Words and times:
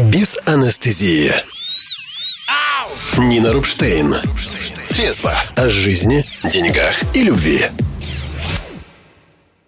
без 0.00 0.38
анестезии. 0.46 1.32
Нина 3.18 3.52
Рубштейн. 3.52 4.14
Трезво 4.88 5.32
о 5.56 5.68
жизни, 5.68 6.24
деньгах 6.44 7.02
и 7.14 7.22
любви. 7.22 7.66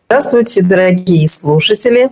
Здравствуйте, 0.06 0.62
дорогие 0.62 1.28
слушатели. 1.28 2.10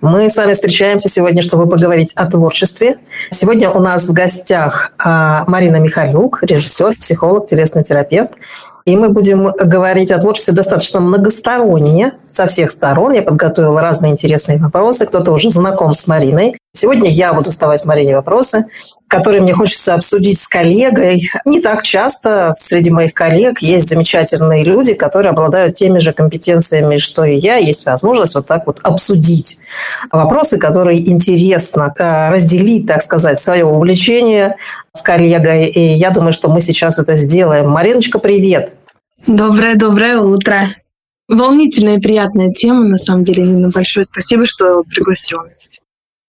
Мы 0.00 0.28
с 0.28 0.36
вами 0.36 0.54
встречаемся 0.54 1.08
сегодня, 1.08 1.42
чтобы 1.42 1.68
поговорить 1.68 2.12
о 2.14 2.26
творчестве. 2.26 2.98
Сегодня 3.30 3.70
у 3.70 3.80
нас 3.80 4.08
в 4.08 4.12
гостях 4.12 4.92
а, 4.98 5.44
Марина 5.46 5.76
Михалюк, 5.76 6.42
режиссер, 6.42 6.96
психолог, 6.98 7.46
телесный 7.46 7.84
терапевт. 7.84 8.32
И 8.84 8.96
мы 8.96 9.10
будем 9.10 9.52
говорить 9.52 10.10
о 10.10 10.18
творчестве 10.18 10.54
достаточно 10.54 11.00
многосторонне, 11.00 12.14
со 12.30 12.46
всех 12.46 12.70
сторон. 12.70 13.12
Я 13.12 13.22
подготовила 13.22 13.82
разные 13.82 14.12
интересные 14.12 14.58
вопросы. 14.58 15.04
Кто-то 15.04 15.32
уже 15.32 15.50
знаком 15.50 15.92
с 15.92 16.06
Мариной. 16.06 16.56
Сегодня 16.72 17.10
я 17.10 17.34
буду 17.34 17.50
задавать 17.50 17.84
Марине 17.84 18.14
вопросы, 18.14 18.66
которые 19.08 19.42
мне 19.42 19.52
хочется 19.52 19.94
обсудить 19.94 20.38
с 20.38 20.46
коллегой. 20.46 21.28
Не 21.44 21.60
так 21.60 21.82
часто 21.82 22.52
среди 22.52 22.90
моих 22.90 23.12
коллег 23.12 23.60
есть 23.60 23.88
замечательные 23.88 24.62
люди, 24.62 24.94
которые 24.94 25.30
обладают 25.30 25.74
теми 25.74 25.98
же 25.98 26.12
компетенциями, 26.12 26.98
что 26.98 27.24
и 27.24 27.36
я. 27.36 27.56
Есть 27.56 27.86
возможность 27.86 28.36
вот 28.36 28.46
так 28.46 28.66
вот 28.66 28.78
обсудить 28.84 29.58
вопросы, 30.12 30.58
которые 30.58 31.10
интересно 31.10 31.92
э, 31.98 32.30
разделить, 32.30 32.86
так 32.86 33.02
сказать, 33.02 33.40
свое 33.40 33.64
увлечение 33.64 34.56
с 34.92 35.02
коллегой. 35.02 35.66
И 35.66 35.80
я 35.80 36.10
думаю, 36.10 36.32
что 36.32 36.48
мы 36.48 36.60
сейчас 36.60 37.00
это 37.00 37.16
сделаем. 37.16 37.68
Мариночка, 37.68 38.20
привет! 38.20 38.76
Доброе-доброе 39.26 40.18
утро! 40.18 40.68
Волнительная 41.30 41.98
и 41.98 42.00
приятная 42.00 42.50
тема, 42.50 42.84
на 42.84 42.98
самом 42.98 43.22
деле, 43.22 43.44
Нина. 43.44 43.68
Большое 43.72 44.04
спасибо, 44.04 44.44
что 44.46 44.82
пригласила. 44.82 45.46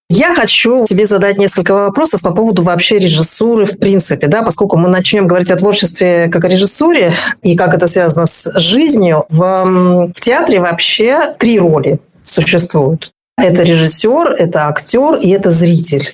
Я 0.09 0.35
хочу 0.35 0.85
тебе 0.85 1.07
задать 1.07 1.37
несколько 1.37 1.73
вопросов 1.73 2.21
по 2.21 2.31
поводу 2.31 2.61
вообще 2.61 2.99
режиссуры 2.99 3.65
в 3.65 3.79
принципе, 3.79 4.27
да, 4.27 4.43
поскольку 4.43 4.77
мы 4.77 4.89
начнем 4.89 5.25
говорить 5.25 5.49
о 5.49 5.55
творчестве 5.55 6.27
как 6.27 6.45
о 6.45 6.49
режиссуре 6.49 7.15
и 7.41 7.55
как 7.55 7.73
это 7.73 7.87
связано 7.87 8.27
с 8.27 8.51
жизнью. 8.59 9.25
В, 9.29 10.11
в 10.15 10.21
театре 10.21 10.59
вообще 10.59 11.33
три 11.39 11.57
роли 11.57 11.99
существуют. 12.23 13.11
Это 13.37 13.63
режиссер, 13.63 14.35
это 14.37 14.67
актер 14.67 15.15
и 15.15 15.29
это 15.29 15.49
зритель. 15.49 16.13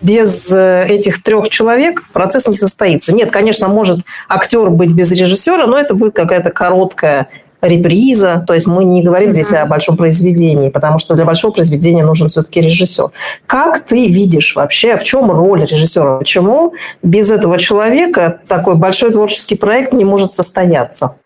Без 0.00 0.50
э, 0.50 0.86
этих 0.88 1.22
трех 1.22 1.50
человек 1.50 2.04
процесс 2.12 2.46
не 2.46 2.56
состоится. 2.56 3.12
Нет, 3.12 3.30
конечно, 3.30 3.68
может 3.68 4.00
актер 4.26 4.70
быть 4.70 4.92
без 4.92 5.10
режиссера, 5.12 5.66
но 5.66 5.76
это 5.76 5.94
будет 5.94 6.14
какая-то 6.14 6.50
короткая 6.50 7.28
реприза. 7.62 8.44
То 8.46 8.54
есть 8.54 8.66
мы 8.66 8.84
не 8.84 9.02
говорим 9.02 9.28
mm-hmm. 9.28 9.32
здесь 9.32 9.52
о 9.54 9.66
большом 9.66 9.96
произведении, 9.96 10.68
потому 10.68 10.98
что 10.98 11.14
для 11.14 11.24
большого 11.24 11.52
произведения 11.52 12.04
нужен 12.04 12.28
все-таки 12.28 12.60
режиссер. 12.60 13.10
Как 13.46 13.86
ты 13.86 14.08
видишь 14.08 14.56
вообще, 14.56 14.96
в 14.96 15.04
чем 15.04 15.30
роль 15.30 15.64
режиссера? 15.64 16.18
Почему 16.18 16.74
без 17.02 17.30
этого 17.30 17.58
человека 17.58 18.40
такой 18.48 18.76
большой 18.76 19.12
творческий 19.12 19.54
проект 19.54 19.92
не 19.92 20.04
может 20.04 20.32
состояться? 20.34 21.18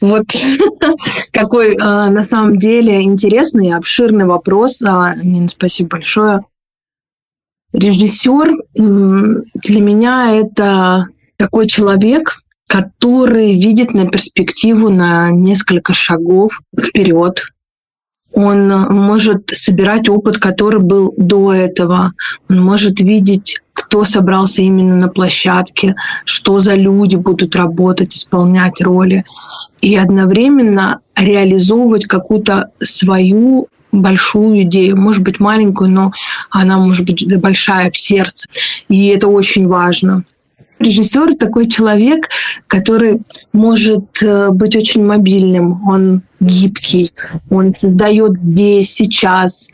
Вот 0.00 0.24
какой 1.32 1.76
а, 1.76 2.10
на 2.10 2.22
самом 2.22 2.58
деле 2.58 3.02
интересный 3.02 3.68
и 3.68 3.72
обширный 3.72 4.24
вопрос. 4.24 4.82
А, 4.82 5.14
Нина, 5.14 5.48
спасибо 5.48 5.90
большое. 5.90 6.40
Режиссер 7.72 8.54
для 8.74 9.80
меня 9.80 10.32
это 10.32 11.06
такой 11.36 11.66
человек, 11.66 12.43
который 12.74 13.54
видит 13.54 13.94
на 13.94 14.06
перспективу 14.06 14.88
на 14.88 15.30
несколько 15.30 15.94
шагов 15.94 16.60
вперед. 16.76 17.52
Он 18.32 18.68
может 18.68 19.50
собирать 19.50 20.08
опыт, 20.08 20.38
который 20.38 20.80
был 20.80 21.14
до 21.16 21.54
этого. 21.54 22.14
Он 22.50 22.60
может 22.64 22.98
видеть, 22.98 23.60
кто 23.74 24.02
собрался 24.02 24.62
именно 24.62 24.96
на 24.96 25.06
площадке, 25.06 25.94
что 26.24 26.58
за 26.58 26.74
люди 26.74 27.14
будут 27.14 27.54
работать, 27.54 28.16
исполнять 28.16 28.80
роли. 28.80 29.24
И 29.80 29.94
одновременно 29.94 30.98
реализовывать 31.14 32.06
какую-то 32.06 32.70
свою 32.80 33.68
большую 33.92 34.62
идею, 34.62 34.96
может 34.96 35.22
быть 35.22 35.38
маленькую, 35.38 35.90
но 35.90 36.12
она 36.50 36.78
может 36.78 37.06
быть 37.06 37.24
большая 37.38 37.92
в 37.92 37.96
сердце. 37.96 38.48
И 38.88 39.06
это 39.10 39.28
очень 39.28 39.68
важно. 39.68 40.24
Режиссер 40.84 41.36
такой 41.36 41.66
человек, 41.66 42.28
который 42.66 43.22
может 43.52 44.22
э, 44.22 44.50
быть 44.50 44.76
очень 44.76 45.04
мобильным, 45.04 45.88
он 45.88 46.22
гибкий, 46.40 47.10
он 47.48 47.74
создает 47.80 48.38
здесь, 48.38 48.92
сейчас. 48.92 49.70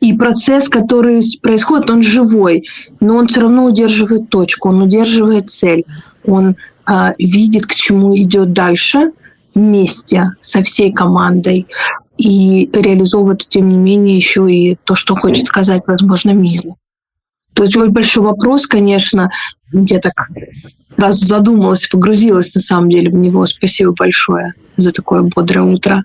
И 0.00 0.14
процесс, 0.14 0.68
который 0.68 1.20
происходит, 1.42 1.90
он 1.90 2.02
живой, 2.02 2.64
но 3.00 3.16
он 3.16 3.28
все 3.28 3.40
равно 3.40 3.66
удерживает 3.66 4.30
точку, 4.30 4.70
он 4.70 4.80
удерживает 4.80 5.50
цель, 5.50 5.84
он 6.24 6.56
э, 6.90 7.12
видит, 7.18 7.66
к 7.66 7.74
чему 7.74 8.16
идет 8.16 8.52
дальше 8.54 9.12
вместе 9.54 10.30
со 10.40 10.62
всей 10.62 10.92
командой 10.92 11.66
и 12.16 12.70
реализовывает, 12.72 13.46
тем 13.48 13.68
не 13.68 13.76
менее, 13.76 14.16
еще 14.16 14.50
и 14.50 14.76
то, 14.84 14.94
что 14.94 15.14
хочет 15.14 15.46
сказать, 15.46 15.82
возможно, 15.86 16.30
миру. 16.30 16.78
То 17.54 17.62
есть 17.62 17.76
большой 17.76 18.24
вопрос, 18.24 18.66
конечно, 18.66 19.30
я 19.72 20.00
так 20.00 20.28
раз 20.96 21.18
задумалась, 21.18 21.86
погрузилась 21.86 22.54
на 22.54 22.60
самом 22.60 22.90
деле 22.90 23.10
в 23.10 23.14
него. 23.14 23.46
Спасибо 23.46 23.92
большое 23.92 24.54
за 24.76 24.92
такое 24.92 25.22
бодрое 25.22 25.64
утро. 25.64 26.04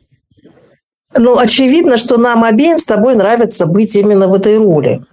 Ну, 1.17 1.38
очевидно, 1.38 1.97
что 1.97 2.17
нам 2.17 2.43
обеим 2.43 2.77
с 2.77 2.85
тобой 2.85 3.15
нравится 3.15 3.65
быть 3.65 3.95
именно 3.95 4.27
в 4.27 4.33
этой 4.33 4.57
роли, 4.57 5.03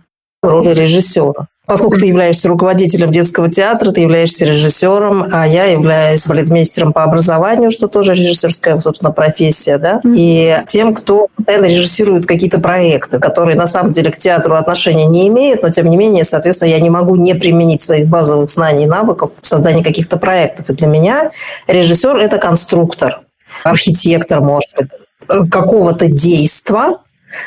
роли 0.43 0.75
режиссера. 0.75 1.49
Поскольку 1.67 1.97
ты 1.97 2.07
являешься 2.07 2.49
руководителем 2.49 3.11
детского 3.11 3.51
театра, 3.51 3.91
ты 3.91 4.01
являешься 4.01 4.45
режиссером, 4.45 5.27
а 5.33 5.47
я 5.47 5.65
являюсь 5.65 6.25
балетмейстером 6.25 6.93
по 6.93 7.03
образованию, 7.03 7.73
что 7.73 7.89
тоже 7.89 8.15
режиссерская, 8.15 8.79
собственно, 8.79 9.11
профессия, 9.11 9.79
да, 9.79 10.01
и 10.05 10.59
тем, 10.69 10.95
кто 10.95 11.29
постоянно 11.35 11.67
режиссирует 11.67 12.27
какие-то 12.27 12.61
проекты, 12.61 13.19
которые 13.19 13.57
на 13.57 13.67
самом 13.67 13.91
деле 13.91 14.13
к 14.13 14.17
театру 14.17 14.55
отношения 14.55 15.07
не 15.07 15.27
имеют, 15.27 15.63
но 15.63 15.71
тем 15.71 15.91
не 15.91 15.97
менее, 15.97 16.25
соответственно, 16.25 16.71
я 16.71 16.79
не 16.79 16.91
могу 16.91 17.17
не 17.17 17.35
применить 17.35 17.83
своих 17.83 18.07
базовых 18.07 18.49
знаний 18.49 18.85
и 18.85 18.89
навыков 18.89 19.33
в 19.41 19.47
создании 19.47 19.83
каких-то 19.83 20.19
проектов. 20.19 20.71
И 20.71 20.75
для 20.75 20.87
меня 20.87 21.31
режиссер– 21.67 22.17
это 22.19 22.39
конструктор, 22.39 23.23
архитектор, 23.65 24.41
может 24.41 24.71
быть, 24.77 25.51
какого-то 25.51 26.09
действа, 26.09 27.01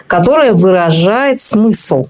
которое 0.08 0.52
выражает 0.52 1.42
смысл 1.42 2.08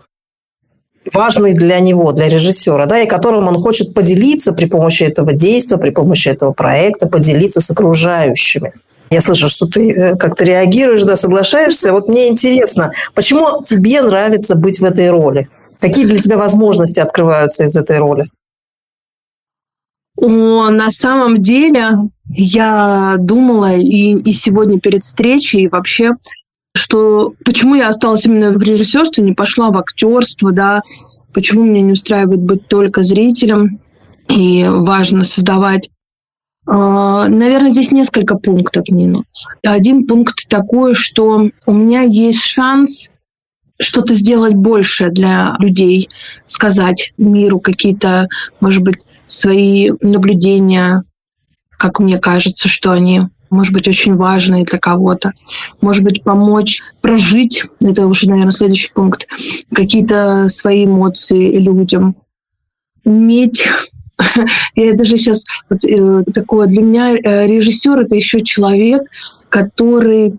важный 1.13 1.53
для 1.53 1.79
него, 1.79 2.11
для 2.11 2.29
режиссера, 2.29 2.85
да, 2.85 2.99
и 3.01 3.07
которым 3.07 3.47
он 3.47 3.55
хочет 3.55 3.93
поделиться 3.93 4.53
при 4.53 4.65
помощи 4.65 5.03
этого 5.03 5.33
действия, 5.33 5.77
при 5.77 5.89
помощи 5.89 6.29
этого 6.29 6.51
проекта, 6.51 7.07
поделиться 7.07 7.61
с 7.61 7.71
окружающими. 7.71 8.73
Я 9.11 9.21
слышу, 9.21 9.49
что 9.49 9.65
ты 9.65 9.91
э, 9.91 10.15
как-то 10.15 10.43
реагируешь, 10.43 11.03
да, 11.03 11.15
соглашаешься. 11.15 11.93
Вот 11.93 12.07
мне 12.07 12.27
интересно, 12.27 12.91
почему 13.15 13.63
тебе 13.63 14.01
нравится 14.01 14.55
быть 14.55 14.79
в 14.79 14.85
этой 14.85 15.09
роли? 15.09 15.49
Какие 15.79 16.05
для 16.05 16.21
тебя 16.21 16.37
возможности 16.37 16.99
открываются 16.99 17.63
из 17.63 17.75
этой 17.75 17.97
роли? 17.97 18.29
О, 20.17 20.69
на 20.69 20.91
самом 20.91 21.41
деле 21.41 21.91
я 22.29 23.15
думала 23.17 23.73
и, 23.75 24.15
и 24.15 24.33
сегодня 24.33 24.79
перед 24.79 25.03
встречей, 25.03 25.61
и 25.61 25.67
вообще 25.69 26.11
что 26.75 27.33
почему 27.45 27.75
я 27.75 27.89
осталась 27.89 28.25
именно 28.25 28.51
в 28.51 28.61
режиссерстве, 28.61 29.23
не 29.23 29.33
пошла 29.33 29.69
в 29.69 29.77
актерство, 29.77 30.51
да, 30.51 30.81
почему 31.33 31.63
меня 31.63 31.81
не 31.81 31.93
устраивает 31.93 32.41
быть 32.41 32.67
только 32.67 33.03
зрителем, 33.03 33.79
и 34.27 34.65
важно 34.67 35.23
создавать 35.23 35.89
а, 36.67 37.27
Наверное, 37.27 37.71
здесь 37.71 37.91
несколько 37.91 38.37
пунктов, 38.37 38.89
Нина. 38.89 39.23
Один 39.65 40.05
пункт 40.05 40.47
такой, 40.47 40.93
что 40.93 41.49
у 41.65 41.73
меня 41.73 42.01
есть 42.01 42.41
шанс 42.41 43.09
что-то 43.81 44.13
сделать 44.13 44.53
больше 44.53 45.09
для 45.09 45.55
людей, 45.57 46.09
сказать 46.45 47.13
миру 47.17 47.59
какие-то, 47.59 48.27
может 48.59 48.83
быть, 48.83 48.99
свои 49.25 49.91
наблюдения, 50.01 51.03
как 51.71 51.99
мне 51.99 52.19
кажется, 52.19 52.67
что 52.67 52.91
они 52.91 53.21
может 53.49 53.73
быть, 53.73 53.87
очень 53.87 54.15
важные 54.15 54.65
для 54.65 54.79
кого-то. 54.79 55.33
Может 55.81 56.03
быть, 56.03 56.23
помочь 56.23 56.81
прожить, 57.01 57.63
это 57.81 58.07
уже, 58.07 58.29
наверное, 58.29 58.51
следующий 58.51 58.91
пункт, 58.93 59.27
какие-то 59.73 60.47
свои 60.49 60.85
эмоции 60.85 61.57
людям. 61.57 62.15
Уметь 63.05 63.67
я 64.75 64.93
даже 64.93 65.17
сейчас 65.17 65.43
вот, 65.69 65.83
э, 65.85 66.23
такое 66.33 66.67
для 66.67 66.81
меня 66.81 67.15
э, 67.15 67.47
режиссер 67.47 67.99
это 67.99 68.15
еще 68.15 68.41
человек, 68.41 69.03
который 69.49 70.35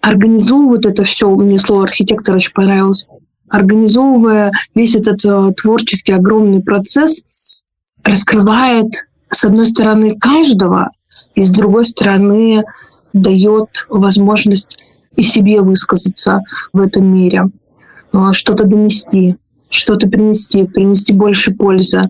организовывает 0.00 0.86
это 0.86 1.04
все. 1.04 1.28
Мне 1.34 1.58
слово 1.58 1.84
архитектор 1.84 2.34
очень 2.34 2.52
понравилось. 2.52 3.06
Организовывая 3.48 4.52
весь 4.74 4.94
этот 4.94 5.24
э, 5.24 5.52
творческий 5.60 6.12
огромный 6.12 6.62
процесс, 6.62 7.64
раскрывает 8.02 8.88
с 9.28 9.44
одной 9.44 9.66
стороны 9.66 10.18
каждого, 10.18 10.90
и 11.34 11.44
с 11.44 11.50
другой 11.50 11.84
стороны 11.84 12.64
дает 13.12 13.86
возможность 13.88 14.78
и 15.16 15.22
себе 15.22 15.60
высказаться 15.60 16.40
в 16.72 16.80
этом 16.80 17.12
мире, 17.12 17.50
э, 18.12 18.28
что-то 18.32 18.64
донести. 18.64 19.36
что-то 19.72 20.08
принести, 20.08 20.64
принести 20.64 21.12
больше 21.12 21.52
пользы. 21.52 22.02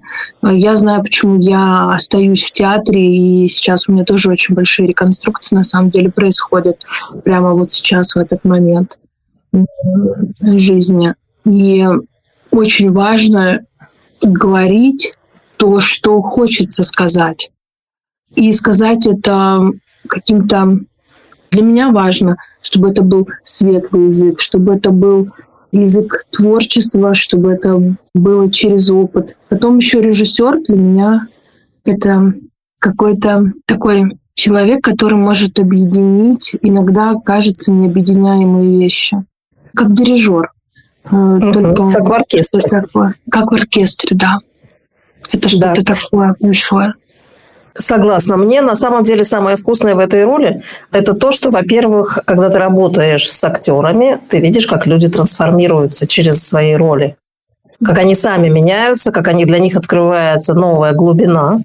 Я 0.43 0.77
знаю, 0.77 1.03
почему 1.03 1.39
я 1.39 1.93
остаюсь 1.93 2.43
в 2.43 2.53
театре, 2.53 3.45
и 3.45 3.49
сейчас 3.49 3.87
у 3.87 3.93
меня 3.93 4.05
тоже 4.05 4.31
очень 4.31 4.55
большие 4.55 4.89
реконструкции 4.89 5.57
на 5.57 5.63
самом 5.63 5.91
деле 5.91 6.11
происходят 6.11 6.87
прямо 7.23 7.53
вот 7.53 7.71
сейчас, 7.71 8.15
в 8.15 8.19
этот 8.19 8.45
момент 8.45 8.99
жизни. 10.43 11.15
И 11.45 11.87
очень 12.51 12.93
важно 12.93 13.61
говорить 14.23 15.13
то, 15.59 15.81
что 15.81 16.21
хочется 16.23 16.83
сказать. 16.83 17.51
И 18.35 18.53
сказать 18.53 19.07
это 19.07 19.71
каким-то... 20.07 20.79
Для 21.51 21.63
меня 21.63 21.91
важно, 21.91 22.37
чтобы 22.61 22.91
это 22.91 23.03
был 23.03 23.29
светлый 23.43 24.05
язык, 24.05 24.39
чтобы 24.39 24.75
это 24.75 24.91
был 24.91 25.31
язык 25.73 26.27
творчества, 26.31 27.15
чтобы 27.15 27.53
это 27.53 27.97
было 28.15 28.51
через 28.51 28.91
опыт. 28.91 29.37
Потом 29.49 29.79
еще 29.79 30.01
режиссер 30.01 30.63
для 30.63 30.77
меня 30.77 31.27
это 31.85 32.33
какой-то 32.79 33.45
такой 33.67 34.19
человек, 34.35 34.83
который 34.83 35.19
может 35.19 35.59
объединить 35.59 36.57
иногда 36.63 37.15
кажется 37.25 37.73
необъединяемые 37.73 38.79
вещи. 38.79 39.25
Как 39.75 39.93
дирижер. 39.93 40.51
Угу, 41.11 41.53
Только 41.53 41.91
как 41.91 42.09
в 42.09 42.13
оркестре. 42.13 42.61
Такое, 42.61 43.15
как 43.31 43.53
в 43.53 43.55
оркестре, 43.55 44.17
да. 44.17 44.39
Это 45.33 45.49
что-то 45.49 45.83
да. 45.83 45.95
такое 45.95 46.35
большое. 46.41 46.95
Согласна. 47.81 48.37
Мне 48.37 48.61
на 48.61 48.77
самом 48.77 49.05
деле 49.05 49.25
самое 49.25 49.57
вкусное 49.57 49.95
в 49.95 49.99
этой 49.99 50.25
роли– 50.25 50.63
это 50.93 51.15
то, 51.15 51.33
что, 51.33 51.51
во-первых, 51.51 52.21
когда 52.27 52.51
ты 52.51 52.59
работаешь 52.59 53.31
с 53.31 53.43
актерами, 53.43 54.21
ты 54.29 54.41
видишь, 54.41 54.67
как 54.67 54.87
люди 54.87 55.09
трансформируются 55.09 56.07
через 56.07 56.47
свои 56.47 56.75
роли. 56.75 57.17
Как 57.85 57.99
они 57.99 58.15
сами 58.15 58.49
меняются, 58.49 59.11
как 59.11 59.29
они, 59.29 59.47
для 59.47 59.59
них 59.59 59.77
открывается 59.77 60.55
новая 60.55 60.93
глубина. 60.93 61.61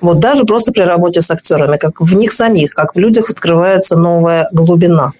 Вот 0.00 0.20
даже 0.20 0.44
просто 0.44 0.72
при 0.72 0.82
работе 0.82 1.20
с 1.20 1.30
актерами, 1.30 1.76
как 1.76 2.00
в 2.00 2.14
них 2.14 2.32
самих, 2.32 2.74
как 2.74 2.94
в 2.94 2.98
людях 2.98 3.30
открывается 3.30 3.96
новая 3.96 4.48
глубина 4.52 5.12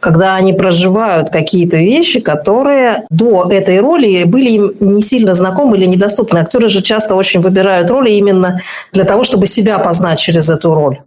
когда 0.00 0.36
они 0.36 0.52
проживают 0.52 1.30
какие-то 1.30 1.76
вещи, 1.76 2.20
которые 2.20 3.04
до 3.10 3.48
этой 3.50 3.80
роли 3.80 4.24
были 4.24 4.50
им 4.50 4.72
не 4.80 5.02
сильно 5.02 5.34
знакомы 5.34 5.76
или 5.76 5.86
недоступны. 5.86 6.38
Актеры 6.38 6.68
же 6.68 6.82
часто 6.82 7.14
очень 7.14 7.40
выбирают 7.40 7.90
роли 7.90 8.10
именно 8.10 8.60
для 8.92 9.04
того, 9.04 9.24
чтобы 9.24 9.46
себя 9.46 9.78
познать 9.78 10.18
через 10.18 10.48
эту 10.48 10.74
роль 10.74 11.00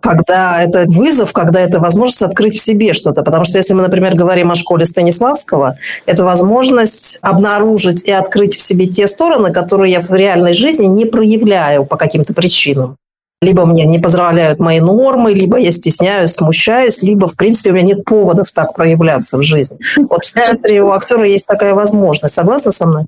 когда 0.00 0.60
это 0.60 0.84
вызов, 0.86 1.32
когда 1.32 1.60
это 1.60 1.80
возможность 1.80 2.22
открыть 2.22 2.56
в 2.56 2.62
себе 2.62 2.92
что-то. 2.92 3.22
Потому 3.22 3.44
что 3.44 3.58
если 3.58 3.72
мы, 3.72 3.82
например, 3.82 4.14
говорим 4.14 4.50
о 4.50 4.54
школе 4.54 4.84
Станиславского, 4.84 5.78
это 6.06 6.24
возможность 6.24 7.18
обнаружить 7.22 8.04
и 8.04 8.10
открыть 8.10 8.56
в 8.56 8.60
себе 8.60 8.86
те 8.86 9.08
стороны, 9.08 9.52
которые 9.52 9.92
я 9.92 10.00
в 10.00 10.10
реальной 10.12 10.54
жизни 10.54 10.86
не 10.86 11.06
проявляю 11.06 11.86
по 11.86 11.96
каким-то 11.96 12.34
причинам. 12.34 12.96
Либо 13.44 13.66
мне 13.66 13.84
не 13.84 13.98
позволяют 13.98 14.58
мои 14.58 14.80
нормы, 14.80 15.34
либо 15.34 15.58
я 15.58 15.70
стесняюсь, 15.70 16.32
смущаюсь, 16.32 17.02
либо, 17.02 17.28
в 17.28 17.36
принципе, 17.36 17.70
у 17.70 17.72
меня 17.74 17.84
нет 17.84 18.04
поводов 18.04 18.50
так 18.52 18.74
проявляться 18.74 19.36
в 19.36 19.42
жизни. 19.42 19.76
Вот 19.96 20.24
в 20.24 20.32
театре 20.32 20.82
у 20.82 20.92
актера 20.92 21.26
есть 21.26 21.46
такая 21.46 21.74
возможность. 21.74 22.34
Согласна 22.34 22.70
со 22.70 22.86
мной? 22.86 23.06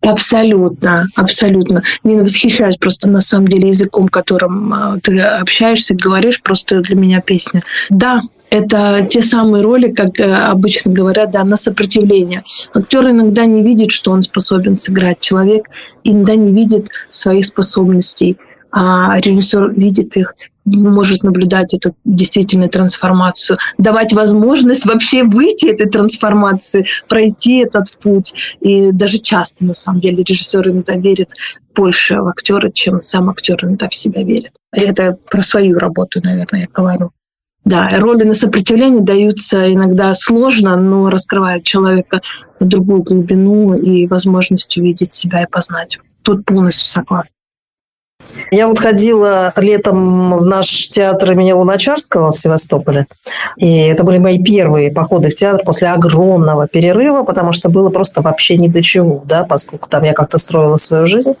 Абсолютно, 0.00 1.06
абсолютно. 1.14 1.82
Нина, 2.04 2.24
восхищаюсь 2.24 2.76
просто 2.76 3.08
на 3.08 3.20
самом 3.20 3.48
деле 3.48 3.68
языком, 3.68 4.08
которым 4.08 4.72
а, 4.72 4.96
ты 5.02 5.20
общаешься, 5.20 5.94
говоришь, 5.94 6.42
просто 6.42 6.80
для 6.80 6.96
меня 6.96 7.20
песня. 7.20 7.60
Да, 7.90 8.22
это 8.50 9.06
те 9.08 9.22
самые 9.22 9.62
роли, 9.62 9.92
как 9.92 10.18
э, 10.18 10.24
обычно 10.24 10.92
говорят, 10.92 11.30
да, 11.30 11.44
на 11.44 11.56
сопротивление. 11.56 12.42
Актер 12.74 13.10
иногда 13.10 13.44
не 13.44 13.62
видит, 13.62 13.92
что 13.92 14.10
он 14.10 14.22
способен 14.22 14.76
сыграть. 14.76 15.20
Человек 15.20 15.68
иногда 16.02 16.34
не 16.34 16.52
видит 16.52 16.88
своих 17.10 17.46
способностей 17.46 18.38
а 18.72 19.18
режиссер 19.20 19.72
видит 19.72 20.16
их, 20.16 20.34
может 20.64 21.22
наблюдать 21.22 21.74
эту 21.74 21.94
действительно 22.04 22.68
трансформацию, 22.68 23.58
давать 23.78 24.12
возможность 24.12 24.84
вообще 24.86 25.24
выйти 25.24 25.66
этой 25.66 25.88
трансформации, 25.88 26.86
пройти 27.08 27.58
этот 27.58 27.90
путь. 27.98 28.32
И 28.60 28.92
даже 28.92 29.18
часто, 29.18 29.64
на 29.64 29.74
самом 29.74 30.00
деле, 30.00 30.22
режиссер 30.22 30.68
иногда 30.68 30.94
верит 30.96 31.30
больше 31.74 32.16
в 32.16 32.28
актера, 32.28 32.70
чем 32.70 33.00
сам 33.00 33.30
актер 33.30 33.58
иногда 33.64 33.88
в 33.88 33.94
себя 33.94 34.22
верит. 34.22 34.52
Это 34.72 35.16
про 35.30 35.42
свою 35.42 35.78
работу, 35.78 36.20
наверное, 36.22 36.60
я 36.60 36.66
говорю. 36.72 37.10
Да, 37.64 37.90
роли 37.98 38.24
на 38.24 38.34
сопротивление 38.34 39.02
даются 39.02 39.70
иногда 39.72 40.14
сложно, 40.14 40.76
но 40.76 41.10
раскрывают 41.10 41.64
человека 41.64 42.22
на 42.58 42.66
другую 42.66 43.02
глубину 43.02 43.74
и 43.74 44.06
возможность 44.06 44.76
увидеть 44.78 45.12
себя 45.12 45.42
и 45.42 45.46
познать. 45.46 45.98
Тут 46.22 46.44
полностью 46.46 46.86
согласна. 46.86 47.30
Я 48.50 48.66
вот 48.66 48.78
ходила 48.78 49.52
летом 49.56 50.36
в 50.36 50.44
наш 50.44 50.88
театр 50.88 51.32
имени 51.32 51.52
Луначарского 51.52 52.32
в 52.32 52.38
Севастополе. 52.38 53.06
И 53.56 53.86
это 53.86 54.04
были 54.04 54.18
мои 54.18 54.42
первые 54.42 54.90
походы 54.90 55.30
в 55.30 55.34
театр 55.34 55.64
после 55.64 55.88
огромного 55.88 56.66
перерыва, 56.66 57.22
потому 57.22 57.52
что 57.52 57.68
было 57.68 57.90
просто 57.90 58.22
вообще 58.22 58.56
ни 58.56 58.68
до 58.68 58.82
чего, 58.82 59.22
да, 59.24 59.44
поскольку 59.44 59.88
там 59.88 60.04
я 60.04 60.12
как-то 60.12 60.38
строила 60.38 60.76
свою 60.76 61.06
жизнь. 61.06 61.34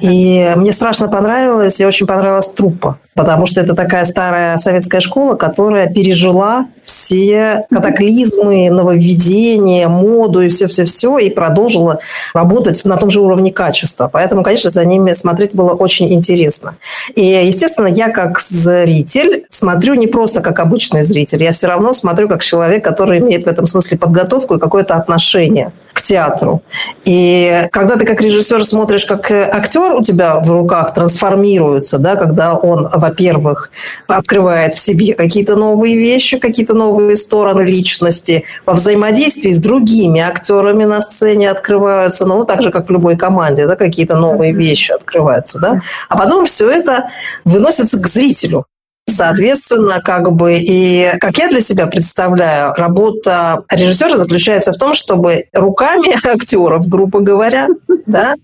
И 0.00 0.52
мне 0.56 0.72
страшно 0.72 1.08
понравилось, 1.08 1.80
и 1.80 1.86
очень 1.86 2.06
понравилась 2.06 2.50
труппа 2.50 2.98
потому 3.14 3.46
что 3.46 3.60
это 3.60 3.74
такая 3.74 4.04
старая 4.04 4.58
советская 4.58 5.00
школа, 5.00 5.34
которая 5.34 5.86
пережила 5.86 6.66
все 6.84 7.66
катаклизмы, 7.70 8.70
нововведения, 8.70 9.88
моду 9.88 10.40
и 10.40 10.48
все-все-все, 10.48 11.18
и 11.18 11.30
продолжила 11.30 11.98
работать 12.34 12.84
на 12.84 12.96
том 12.96 13.10
же 13.10 13.20
уровне 13.20 13.52
качества. 13.52 14.08
Поэтому, 14.12 14.42
конечно, 14.42 14.70
за 14.70 14.84
ними 14.84 15.12
смотреть 15.12 15.52
было 15.54 15.72
очень 15.72 16.12
интересно. 16.12 16.76
И, 17.14 17.24
естественно, 17.24 17.86
я 17.86 18.08
как 18.08 18.40
зритель 18.40 19.44
смотрю 19.50 19.94
не 19.94 20.06
просто 20.06 20.40
как 20.40 20.60
обычный 20.60 21.02
зритель, 21.02 21.42
я 21.42 21.52
все 21.52 21.66
равно 21.66 21.92
смотрю 21.92 22.28
как 22.28 22.42
человек, 22.42 22.84
который 22.84 23.20
имеет 23.20 23.44
в 23.44 23.48
этом 23.48 23.66
смысле 23.66 23.98
подготовку 23.98 24.56
и 24.56 24.60
какое-то 24.60 24.94
отношение 24.94 25.72
к 25.92 26.02
театру. 26.02 26.62
И 27.04 27.66
когда 27.70 27.96
ты 27.96 28.06
как 28.06 28.22
режиссер 28.22 28.64
смотришь, 28.64 29.04
как 29.04 29.30
актер 29.30 29.94
у 29.94 30.02
тебя 30.02 30.38
в 30.40 30.50
руках 30.50 30.94
трансформируется, 30.94 31.98
да, 31.98 32.16
когда 32.16 32.54
он, 32.54 32.88
во-первых, 33.02 33.70
открывает 34.06 34.74
в 34.74 34.78
себе 34.78 35.14
какие-то 35.14 35.56
новые 35.56 35.96
вещи, 35.96 36.38
какие-то 36.38 36.74
новые 36.74 37.16
стороны 37.16 37.62
личности, 37.62 38.44
во 38.64 38.74
взаимодействии 38.74 39.52
с 39.52 39.58
другими 39.58 40.20
актерами 40.20 40.84
на 40.84 41.00
сцене 41.00 41.50
открываются, 41.50 42.26
ну, 42.26 42.44
так 42.44 42.62
же, 42.62 42.70
как 42.70 42.88
в 42.88 42.92
любой 42.92 43.16
команде, 43.16 43.66
да, 43.66 43.76
какие-то 43.76 44.16
новые 44.16 44.54
вещи 44.54 44.92
открываются, 44.92 45.58
да, 45.60 45.80
а 46.08 46.16
потом 46.16 46.46
все 46.46 46.70
это 46.70 47.10
выносится 47.44 47.98
к 47.98 48.06
зрителю. 48.06 48.64
Соответственно, 49.08 50.00
как 50.00 50.30
бы 50.32 50.54
и 50.54 51.12
как 51.20 51.36
я 51.38 51.48
для 51.48 51.60
себя 51.60 51.88
представляю, 51.88 52.72
работа 52.74 53.64
режиссера 53.68 54.16
заключается 54.16 54.72
в 54.72 54.76
том, 54.76 54.94
чтобы 54.94 55.46
руками 55.52 56.16
актеров, 56.24 56.86
грубо 56.86 57.18
говоря, 57.18 57.66
да, 58.06 58.36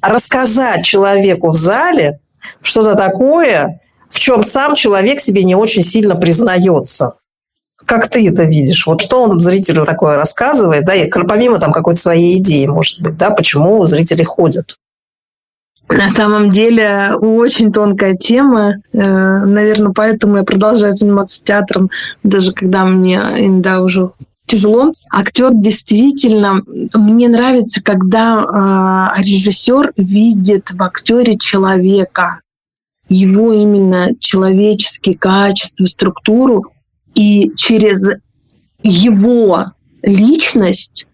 рассказать 0.00 0.84
человеку 0.84 1.48
в 1.48 1.56
зале 1.56 2.20
что-то 2.62 2.94
такое, 2.94 3.80
в 4.10 4.18
чем 4.18 4.42
сам 4.42 4.74
человек 4.74 5.20
себе 5.20 5.44
не 5.44 5.54
очень 5.54 5.82
сильно 5.82 6.14
признается. 6.16 7.14
Как 7.84 8.08
ты 8.10 8.28
это 8.28 8.44
видишь? 8.44 8.86
Вот 8.86 9.00
что 9.00 9.22
он 9.22 9.40
зрителю 9.40 9.86
такое 9.86 10.16
рассказывает, 10.16 10.84
да, 10.84 10.94
и 10.94 11.10
помимо 11.10 11.58
там 11.58 11.72
какой-то 11.72 12.00
своей 12.00 12.38
идеи, 12.38 12.66
может 12.66 13.00
быть, 13.00 13.16
да, 13.16 13.30
почему 13.30 13.84
зрители 13.86 14.24
ходят? 14.24 14.76
На 15.88 16.10
самом 16.10 16.50
деле 16.50 17.12
очень 17.14 17.72
тонкая 17.72 18.14
тема. 18.14 18.74
Э, 18.92 19.44
Наверное, 19.44 19.92
поэтому 19.92 20.36
я 20.36 20.42
продолжаю 20.42 20.92
заниматься 20.92 21.42
театром, 21.42 21.90
даже 22.22 22.52
когда 22.52 22.84
мне 22.84 23.16
иногда 23.36 23.80
уже 23.80 24.10
тяжело. 24.46 24.92
Актер 25.10 25.52
действительно, 25.54 26.62
мне 26.94 27.28
нравится, 27.28 27.82
когда 27.82 29.14
э, 29.16 29.22
режиссер 29.22 29.92
видит 29.96 30.70
в 30.72 30.82
актере 30.82 31.38
человека, 31.38 32.40
его 33.08 33.52
именно 33.52 34.10
человеческие 34.18 35.16
качества, 35.16 35.84
структуру, 35.86 36.72
и 37.14 37.50
через 37.56 38.08
его 38.82 39.66
личность 40.02 41.08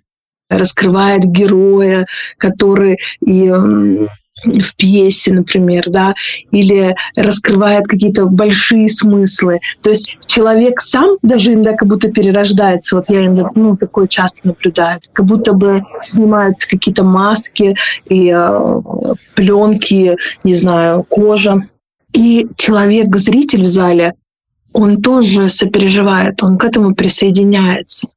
раскрывает 0.51 1.25
героя, 1.25 2.07
который 2.39 2.99
и 3.25 3.51
в 4.45 4.77
пьесе, 4.77 5.33
например, 5.33 5.85
да, 5.89 6.15
или 6.51 6.95
раскрывает 7.17 7.87
какие-то 7.87 8.27
большие 8.27 8.89
смыслы. 8.89 9.61
То 9.83 9.91
есть 9.91 10.19
человек 10.27 10.81
сам 10.81 11.17
даже 11.23 11.53
иногда 11.53 11.73
как 11.73 11.89
будто 11.89 12.11
перерождается. 12.11 12.97
Вот 12.97 13.09
я 13.09 13.25
иногда, 13.25 13.51
ну, 13.55 13.77
такое 13.77 14.07
часто 14.07 14.49
наблюдаю. 14.49 15.01
Как 15.13 15.25
будто 15.25 15.53
бы 15.53 15.85
снимают 16.03 16.59
какие-то 16.65 17.05
маски 17.05 17.77
и 18.09 18.31
э, 18.35 18.81
пленки, 19.35 20.17
не 20.43 20.55
знаю, 20.55 21.05
кожа. 21.05 21.69
И 22.15 22.47
человек, 22.57 23.17
зритель 23.17 23.65
в 23.65 23.67
зале, 23.67 24.15
он 24.73 25.03
тоже 25.03 25.49
сопереживает, 25.49 26.43
он 26.43 26.59
к 26.59 26.65
этому 26.65 26.95
присоединяется. 26.95 28.09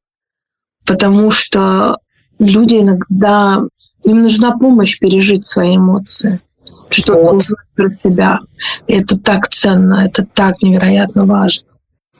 Потому 0.86 1.30
что 1.30 1.98
люди 2.38 2.76
иногда, 2.76 3.60
им 4.04 4.22
нужна 4.22 4.56
помощь 4.56 4.98
пережить 4.98 5.44
свои 5.44 5.76
эмоции, 5.76 6.40
что-то 6.88 7.22
Вот. 7.22 7.34
узнать 7.36 7.66
про 7.74 7.90
себя. 7.90 8.38
И 8.86 8.94
это 8.94 9.18
так 9.18 9.48
ценно, 9.48 10.06
это 10.06 10.24
так 10.24 10.62
невероятно 10.62 11.26
важно. 11.26 11.66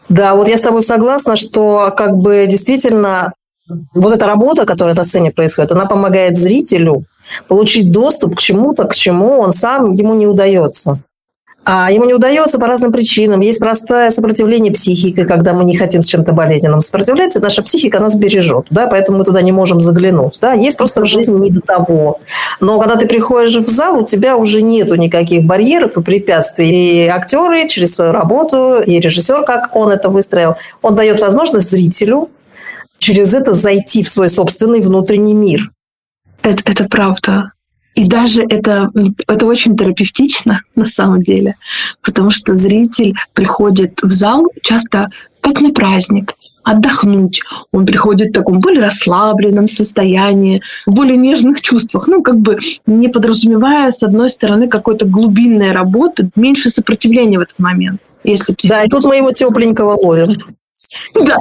Да, 0.09 0.35
вот 0.35 0.49
я 0.49 0.59
с 0.59 0.63
тобой 0.63 0.83
согласна, 0.83 1.37
что 1.37 1.93
как 1.97 2.17
бы 2.17 2.47
действительно 2.49 3.33
вот 3.95 4.15
эта 4.15 4.27
работа, 4.27 4.67
которая 4.67 4.95
на 4.95 5.05
сцене 5.05 5.31
происходит, 5.31 5.73
она 5.73 5.87
помогает 5.87 6.39
зрителю 6.39 7.05
получить 7.47 7.93
доступ 7.93 8.37
к 8.37 8.41
чему-то, 8.41 8.85
к 8.85 8.95
чему 8.95 9.39
он 9.39 9.53
сам 9.53 9.93
ему 9.93 10.15
не 10.15 10.27
удается. 10.27 11.03
А 11.71 11.91
ему 11.93 12.07
не 12.07 12.15
удается 12.15 12.59
по 12.59 12.67
разным 12.67 12.93
причинам. 12.93 13.41
Есть 13.41 13.61
простое 13.61 14.11
сопротивление 14.11 14.73
психики, 14.73 15.25
когда 15.25 15.53
мы 15.53 15.65
не 15.65 15.77
хотим 15.77 16.01
с 16.01 16.07
чем-то 16.07 16.33
болезненным 16.33 16.81
сопротивляться, 16.81 17.41
наша 17.41 17.63
психика 17.63 18.01
нас 18.01 18.17
бережет, 18.17 18.69
да, 18.71 18.87
поэтому 18.87 19.19
мы 19.19 19.25
туда 19.25 19.43
не 19.43 19.53
можем 19.53 19.79
заглянуть. 19.79 20.39
Да. 20.41 20.55
Есть 20.55 20.79
просто 20.79 21.03
в 21.03 21.05
жизни 21.05 21.39
не 21.39 21.51
до 21.51 21.61
того. 21.61 22.21
Но 22.61 22.81
когда 22.81 22.97
ты 22.97 23.07
приходишь 23.07 23.57
в 23.57 23.69
зал, 23.69 24.01
у 24.01 24.07
тебя 24.07 24.39
уже 24.39 24.63
нету 24.63 24.95
никаких 24.95 25.45
барьеров 25.45 25.99
и 25.99 26.03
препятствий. 26.03 26.71
И 26.71 27.07
актеры 27.07 27.69
через 27.69 27.95
свою 27.95 28.13
работу, 28.13 28.81
и 28.81 28.99
режиссер, 28.99 29.45
как 29.45 29.77
он 29.77 29.91
это 29.91 30.09
выстроил, 30.09 30.57
он 30.81 30.97
дает 30.97 31.21
возможность 31.21 31.69
зрителю 31.69 32.31
через 32.97 33.35
это 33.35 33.53
зайти 33.53 34.03
в 34.03 34.09
свой 34.09 34.31
собственный 34.31 34.81
внутренний 34.81 35.35
мир. 35.35 35.71
Это, 36.43 36.63
это 36.65 36.85
правда. 36.89 37.53
И 37.99 38.05
даже 38.05 38.43
это, 38.43 38.93
это 39.27 39.47
очень 39.47 39.77
терапевтично 39.77 40.61
на 40.77 40.85
самом 40.85 41.19
деле, 41.19 41.57
потому 42.01 42.31
что 42.31 42.55
зритель 42.55 43.15
приходит 43.35 43.99
в 44.03 44.13
зал 44.13 44.47
часто 44.63 45.11
как 45.41 45.61
на 45.61 45.71
праздник, 45.71 46.35
отдохнуть. 46.63 47.43
Он 47.73 47.87
приходит 47.87 48.29
в 48.29 48.33
таком 48.35 48.61
более 48.61 48.83
расслабленном 48.83 49.67
состоянии, 49.67 50.63
в 50.87 50.93
более 50.93 51.17
нежных 51.17 51.61
чувствах. 51.61 52.07
Ну, 52.07 52.23
как 52.23 52.39
бы 52.39 52.59
не 52.87 53.09
подразумевая, 53.09 53.91
с 53.91 54.03
одной 54.05 54.31
стороны, 54.31 54.69
какой-то 54.69 55.07
глубинной 55.07 55.73
работы, 55.73 56.31
меньше 56.37 56.71
сопротивления 56.71 57.39
в 57.39 57.43
этот 57.43 57.59
момент. 57.59 58.01
Если 58.23 58.55
Да, 58.65 58.85
и 58.85 58.89
тут 58.89 59.05
мы 59.05 59.17
его 59.17 59.33
тепленького 59.33 59.95
ловим. 59.95 60.37
Да. 61.15 61.37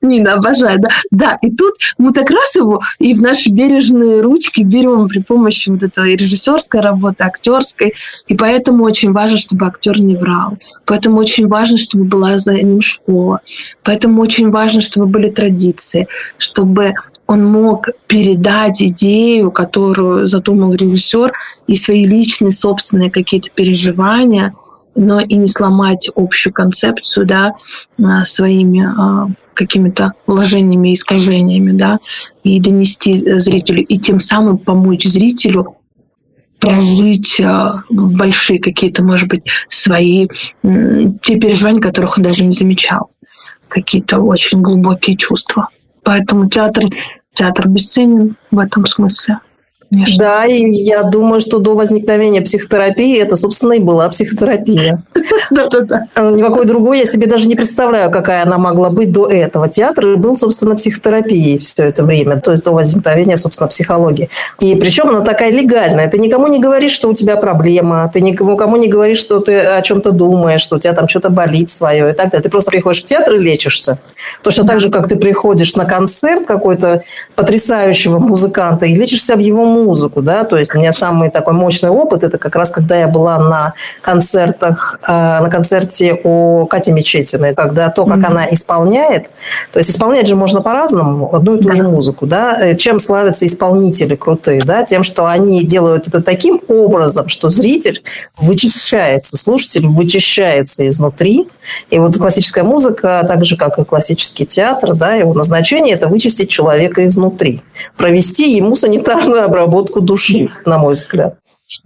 Нина, 0.00 0.34
обожаю, 0.34 0.78
да. 0.80 0.88
Да, 1.10 1.38
и 1.42 1.50
тут 1.50 1.74
мы 1.98 2.12
так 2.12 2.30
раз 2.30 2.54
его 2.54 2.80
и 2.98 3.14
в 3.14 3.22
наши 3.22 3.50
бережные 3.50 4.20
ручки 4.20 4.62
берем 4.62 5.08
при 5.08 5.20
помощи 5.20 5.70
вот 5.70 5.82
этой 5.82 6.16
режиссерской 6.16 6.80
работы, 6.80 7.24
актерской. 7.24 7.94
И 8.28 8.34
поэтому 8.34 8.84
очень 8.84 9.12
важно, 9.12 9.38
чтобы 9.38 9.66
актер 9.66 10.00
не 10.00 10.16
врал. 10.16 10.58
Поэтому 10.84 11.18
очень 11.18 11.48
важно, 11.48 11.78
чтобы 11.78 12.04
была 12.04 12.38
за 12.38 12.54
ним 12.54 12.80
школа. 12.80 13.40
Поэтому 13.82 14.22
очень 14.22 14.50
важно, 14.50 14.80
чтобы 14.80 15.06
были 15.06 15.30
традиции, 15.30 16.06
чтобы 16.38 16.94
он 17.26 17.44
мог 17.44 17.88
передать 18.06 18.82
идею, 18.82 19.50
которую 19.50 20.26
задумал 20.26 20.74
режиссер, 20.74 21.32
и 21.66 21.74
свои 21.74 22.04
личные, 22.04 22.52
собственные 22.52 23.10
какие-то 23.10 23.50
переживания– 23.50 24.54
но 24.94 25.20
и 25.20 25.34
не 25.36 25.46
сломать 25.46 26.10
общую 26.14 26.52
концепцию, 26.52 27.26
да, 27.26 27.54
а, 28.02 28.24
своими 28.24 28.86
а, 28.86 29.28
какими-то 29.54 30.12
вложениями, 30.26 30.94
искажениями, 30.94 31.72
да, 31.72 31.98
и 32.42 32.60
донести 32.60 33.18
зрителю, 33.18 33.84
и 33.84 33.98
тем 33.98 34.20
самым 34.20 34.58
помочь 34.58 35.04
зрителю 35.04 35.76
прожить 36.58 37.40
а, 37.40 37.82
большие 37.90 38.58
какие-то, 38.60 39.02
может 39.02 39.28
быть, 39.28 39.44
свои 39.68 40.28
те 40.62 41.38
переживания, 41.38 41.80
которых 41.80 42.16
он 42.16 42.24
даже 42.24 42.44
не 42.44 42.52
замечал, 42.52 43.10
какие-то 43.68 44.20
очень 44.20 44.62
глубокие 44.62 45.16
чувства. 45.16 45.68
Поэтому 46.02 46.48
театр, 46.48 46.84
театр 47.32 47.68
бесценен 47.68 48.36
в 48.50 48.58
этом 48.58 48.86
смысле. 48.86 49.40
Конечно. 49.94 50.18
Да, 50.18 50.44
и 50.46 50.68
я 50.70 51.04
думаю, 51.04 51.40
что 51.40 51.58
до 51.58 51.74
возникновения 51.74 52.40
психотерапии 52.40 53.16
это, 53.18 53.36
собственно, 53.36 53.74
и 53.74 53.78
была 53.78 54.08
психотерапия. 54.08 55.04
Да-да-да. 55.50 56.08
Никакой 56.30 56.66
другой 56.66 56.98
я 56.98 57.06
себе 57.06 57.26
даже 57.26 57.46
не 57.46 57.54
представляю, 57.54 58.10
какая 58.10 58.42
она 58.42 58.58
могла 58.58 58.90
быть 58.90 59.12
до 59.12 59.28
этого. 59.28 59.68
Театр 59.68 60.16
был, 60.16 60.36
собственно, 60.36 60.74
психотерапией 60.74 61.58
все 61.58 61.84
это 61.84 62.02
время, 62.02 62.40
то 62.40 62.50
есть 62.50 62.64
до 62.64 62.72
возникновения, 62.72 63.36
собственно, 63.36 63.68
психологии. 63.68 64.30
И 64.60 64.74
причем 64.74 65.10
она 65.10 65.20
такая 65.20 65.52
легальная. 65.52 66.10
Ты 66.10 66.18
никому 66.18 66.48
не 66.48 66.58
говоришь, 66.58 66.92
что 66.92 67.08
у 67.08 67.14
тебя 67.14 67.36
проблема, 67.36 68.10
ты 68.12 68.20
никому 68.20 68.56
кому 68.56 68.76
не 68.76 68.88
говоришь, 68.88 69.18
что 69.18 69.38
ты 69.38 69.58
о 69.60 69.80
чем-то 69.80 70.10
думаешь, 70.10 70.62
что 70.62 70.76
у 70.76 70.78
тебя 70.80 70.92
там 70.92 71.08
что-то 71.08 71.30
болит 71.30 71.70
свое 71.70 72.10
и 72.10 72.12
так 72.12 72.30
далее. 72.30 72.42
Ты 72.42 72.50
просто 72.50 72.72
приходишь 72.72 73.02
в 73.02 73.06
театр 73.06 73.34
и 73.34 73.38
лечишься. 73.38 73.98
Точно 74.42 74.64
так 74.64 74.80
же, 74.80 74.90
как 74.90 75.08
ты 75.08 75.16
приходишь 75.16 75.76
на 75.76 75.84
концерт 75.84 76.46
какой-то 76.46 77.04
потрясающего 77.36 78.18
музыканта 78.18 78.86
и 78.86 78.94
лечишься 78.94 79.34
об 79.34 79.40
его 79.40 79.64
музыку, 79.84 80.22
да, 80.22 80.44
то 80.44 80.56
есть 80.56 80.74
у 80.74 80.78
меня 80.78 80.92
самый 80.92 81.30
такой 81.30 81.52
мощный 81.54 81.90
опыт, 81.90 82.24
это 82.24 82.38
как 82.38 82.56
раз 82.56 82.70
когда 82.70 82.96
я 82.96 83.08
была 83.08 83.38
на 83.38 83.74
концертах, 84.00 84.98
э, 85.06 85.12
на 85.12 85.50
концерте 85.50 86.20
у 86.24 86.66
Кати 86.66 86.92
Мечетиной, 86.92 87.54
когда 87.54 87.90
то, 87.90 88.04
как 88.06 88.18
mm-hmm. 88.18 88.26
она 88.26 88.46
исполняет, 88.50 89.30
то 89.72 89.78
есть 89.78 89.90
исполнять 89.90 90.26
же 90.26 90.36
можно 90.36 90.62
по-разному 90.62 91.34
одну 91.34 91.56
и 91.56 91.62
ту 91.62 91.68
да. 91.68 91.76
же 91.76 91.82
музыку, 91.84 92.26
да, 92.26 92.74
чем 92.74 93.00
славятся 93.00 93.46
исполнители 93.46 94.16
крутые, 94.16 94.62
да, 94.62 94.84
тем, 94.84 95.02
что 95.02 95.26
они 95.26 95.64
делают 95.64 96.08
это 96.08 96.22
таким 96.22 96.60
образом, 96.68 97.28
что 97.28 97.50
зритель 97.50 98.02
вычищается, 98.36 99.36
слушатель 99.36 99.86
вычищается 99.86 100.88
изнутри, 100.88 101.48
и 101.90 101.98
вот 101.98 102.16
классическая 102.16 102.62
музыка, 102.62 103.24
так 103.26 103.44
же, 103.44 103.56
как 103.56 103.78
и 103.78 103.84
классический 103.84 104.46
театр, 104.46 104.94
да, 104.94 105.14
его 105.14 105.34
назначение– 105.34 105.94
это 105.96 106.08
вычистить 106.08 106.50
человека 106.50 107.04
изнутри, 107.06 107.62
провести 107.96 108.54
ему 108.54 108.76
санитарную 108.76 109.44
обработку 109.44 109.63
души, 110.00 110.50
на 110.64 110.78
мой 110.78 110.94
взгляд. 110.94 111.38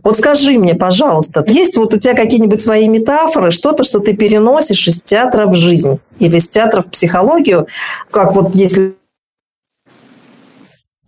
Вот 0.02 0.18
скажи 0.18 0.58
мне, 0.58 0.74
пожалуйста, 0.74 1.44
есть 1.46 1.76
вот 1.76 1.94
у 1.94 1.98
тебя 1.98 2.14
какие-нибудь 2.14 2.62
свои 2.62 2.88
метафоры, 2.88 3.50
что-то, 3.50 3.84
что 3.84 4.00
ты 4.00 4.14
переносишь 4.14 4.88
из 4.88 5.00
театра 5.00 5.46
в 5.46 5.54
жизнь 5.54 6.00
или 6.18 6.36
из 6.36 6.50
театра 6.50 6.82
в 6.82 6.90
психологию, 6.90 7.68
как 8.10 8.34
вот 8.34 8.54
если... 8.54 8.96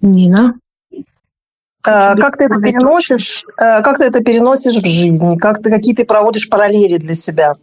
Нина? 0.01 0.55
А, 1.83 2.15
как 2.15 2.37
ты 2.37 2.45
это 2.45 2.61
переносишь? 2.61 3.45
А, 3.57 3.83
как 3.83 3.99
ты 3.99 4.05
это 4.05 4.23
переносишь 4.23 4.77
в 4.77 4.87
жизнь? 4.87 5.37
Как 5.37 5.63
ты 5.63 5.71
какие 5.71 5.95
ты 5.95 6.05
проводишь 6.05 6.49
параллели 6.49 6.97
для 6.97 7.15
себя? 7.15 7.57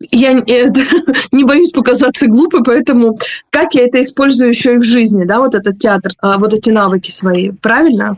Я 0.00 0.32
не 1.32 1.44
боюсь 1.44 1.72
показаться 1.72 2.26
глупой, 2.26 2.62
поэтому 2.64 3.18
как 3.50 3.74
я 3.74 3.84
это 3.84 4.00
использую 4.00 4.50
еще 4.50 4.74
и 4.74 4.78
в 4.78 4.84
жизни, 4.84 5.24
да, 5.24 5.38
вот 5.38 5.54
этот 5.54 5.78
театр, 5.78 6.12
а, 6.20 6.38
вот 6.38 6.54
эти 6.54 6.70
навыки 6.70 7.10
свои, 7.10 7.50
правильно? 7.50 8.16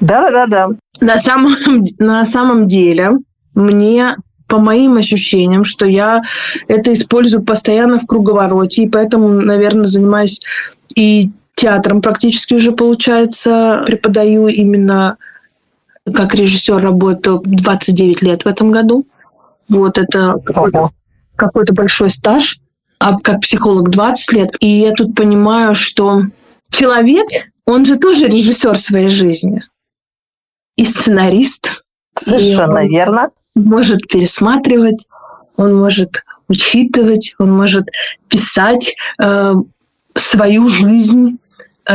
Да, 0.00 0.30
да, 0.30 0.46
да. 0.46 0.68
На 1.00 1.18
самом, 1.18 1.56
на 1.98 2.24
самом 2.24 2.66
деле 2.66 3.12
мне 3.54 4.16
по 4.46 4.58
моим 4.58 4.96
ощущениям, 4.96 5.64
что 5.64 5.86
я 5.86 6.22
это 6.66 6.92
использую 6.92 7.44
постоянно 7.44 8.00
в 8.00 8.06
круговороте, 8.06 8.82
и 8.82 8.88
поэтому, 8.88 9.28
наверное, 9.28 9.86
занимаюсь 9.86 10.40
и 10.96 11.30
театром 11.54 12.02
практически 12.02 12.54
уже, 12.54 12.72
получается, 12.72 13.84
преподаю 13.86 14.48
именно 14.48 15.18
как 16.12 16.34
режиссер 16.34 16.78
работаю 16.78 17.42
29 17.44 18.22
лет 18.22 18.44
в 18.44 18.48
этом 18.48 18.70
году. 18.70 19.06
Вот 19.68 19.98
это 19.98 20.40
какой-то 21.40 21.72
большой 21.72 22.10
стаж, 22.10 22.58
а 22.98 23.18
как 23.18 23.40
психолог 23.40 23.88
20 23.88 24.32
лет. 24.32 24.50
И 24.60 24.68
я 24.68 24.92
тут 24.92 25.14
понимаю, 25.14 25.74
что 25.74 26.22
человек, 26.70 27.26
он 27.64 27.84
же 27.86 27.96
тоже 27.96 28.26
режиссер 28.26 28.78
своей 28.78 29.08
жизни 29.08 29.62
и 30.76 30.84
сценарист. 30.84 31.82
Совершенно 32.14 32.80
и 32.80 32.88
верно. 32.88 33.30
Может 33.54 34.06
пересматривать, 34.06 35.06
он 35.56 35.74
может 35.74 36.24
учитывать, 36.48 37.34
он 37.38 37.52
может 37.52 37.86
писать 38.28 38.96
э, 39.20 39.54
свою 40.14 40.68
жизнь, 40.68 41.38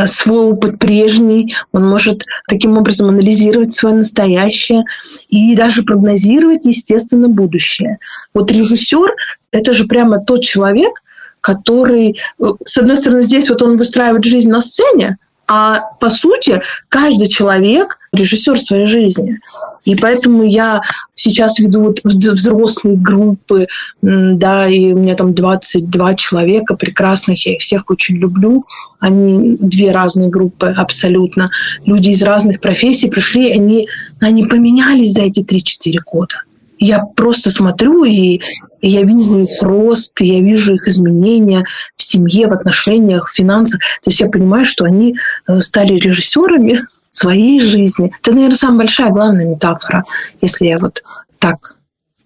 свой 0.06 0.52
опыт 0.52 0.78
прежний, 0.78 1.54
он 1.72 1.88
может 1.88 2.24
таким 2.48 2.76
образом 2.76 3.08
анализировать 3.08 3.72
свое 3.72 3.96
настоящее 3.96 4.84
и 5.28 5.56
даже 5.56 5.82
прогнозировать, 5.82 6.66
естественно, 6.66 7.28
будущее. 7.28 7.98
Вот 8.34 8.52
режиссер— 8.52 9.14
это 9.52 9.72
же 9.72 9.84
прямо 9.86 10.18
тот 10.18 10.42
человек, 10.42 11.02
который, 11.40 12.18
э, 12.38 12.44
с 12.64 12.76
одной 12.78 12.96
стороны, 12.96 13.22
здесь 13.22 13.48
вот 13.48 13.62
он 13.62 13.76
выстраивает 13.76 14.24
жизнь 14.24 14.50
на 14.50 14.60
сцене, 14.60 15.18
а 15.48 15.80
по 16.00 16.08
сути, 16.08 16.60
каждый 16.88 17.28
человек 17.28 17.98
режиссер 18.12 18.58
своей 18.58 18.86
жизни. 18.86 19.38
И 19.84 19.94
поэтому 19.94 20.42
я 20.42 20.80
сейчас 21.14 21.58
веду 21.58 21.82
вот 21.82 22.00
взрослые 22.02 22.96
группы, 22.96 23.66
да, 24.02 24.66
и 24.66 24.92
у 24.92 24.98
меня 24.98 25.14
там 25.14 25.34
22 25.34 26.14
человека 26.14 26.76
прекрасных, 26.76 27.46
я 27.46 27.54
их 27.54 27.60
всех 27.60 27.90
очень 27.90 28.16
люблю. 28.16 28.64
Они 28.98 29.56
две 29.60 29.92
разные 29.92 30.30
группы 30.30 30.68
абсолютно. 30.68 31.50
Люди 31.84 32.10
из 32.10 32.22
разных 32.22 32.60
профессий 32.60 33.08
пришли, 33.08 33.52
они, 33.52 33.88
они 34.20 34.44
поменялись 34.44 35.12
за 35.12 35.22
эти 35.22 35.40
3-4 35.40 36.00
года. 36.04 36.42
Я 36.78 37.00
просто 37.00 37.50
смотрю, 37.50 38.04
и, 38.04 38.40
я 38.82 39.02
вижу 39.02 39.40
их 39.40 39.62
рост, 39.62 40.20
я 40.20 40.40
вижу 40.40 40.74
их 40.74 40.86
изменения 40.88 41.64
в 41.96 42.02
семье, 42.02 42.48
в 42.48 42.52
отношениях, 42.52 43.28
в 43.28 43.34
финансах. 43.34 43.80
То 44.02 44.10
есть 44.10 44.20
я 44.20 44.28
понимаю, 44.28 44.64
что 44.64 44.84
они 44.84 45.16
э, 45.46 45.60
стали 45.60 45.94
режиссерами 45.94 46.80
своей 47.10 47.60
жизни. 47.60 48.12
Это, 48.20 48.32
наверное, 48.32 48.56
самая 48.56 48.78
большая, 48.78 49.10
главная 49.10 49.46
метафора, 49.46 50.04
если 50.40 50.66
я 50.66 50.78
вот 50.78 51.02
так 51.38 51.76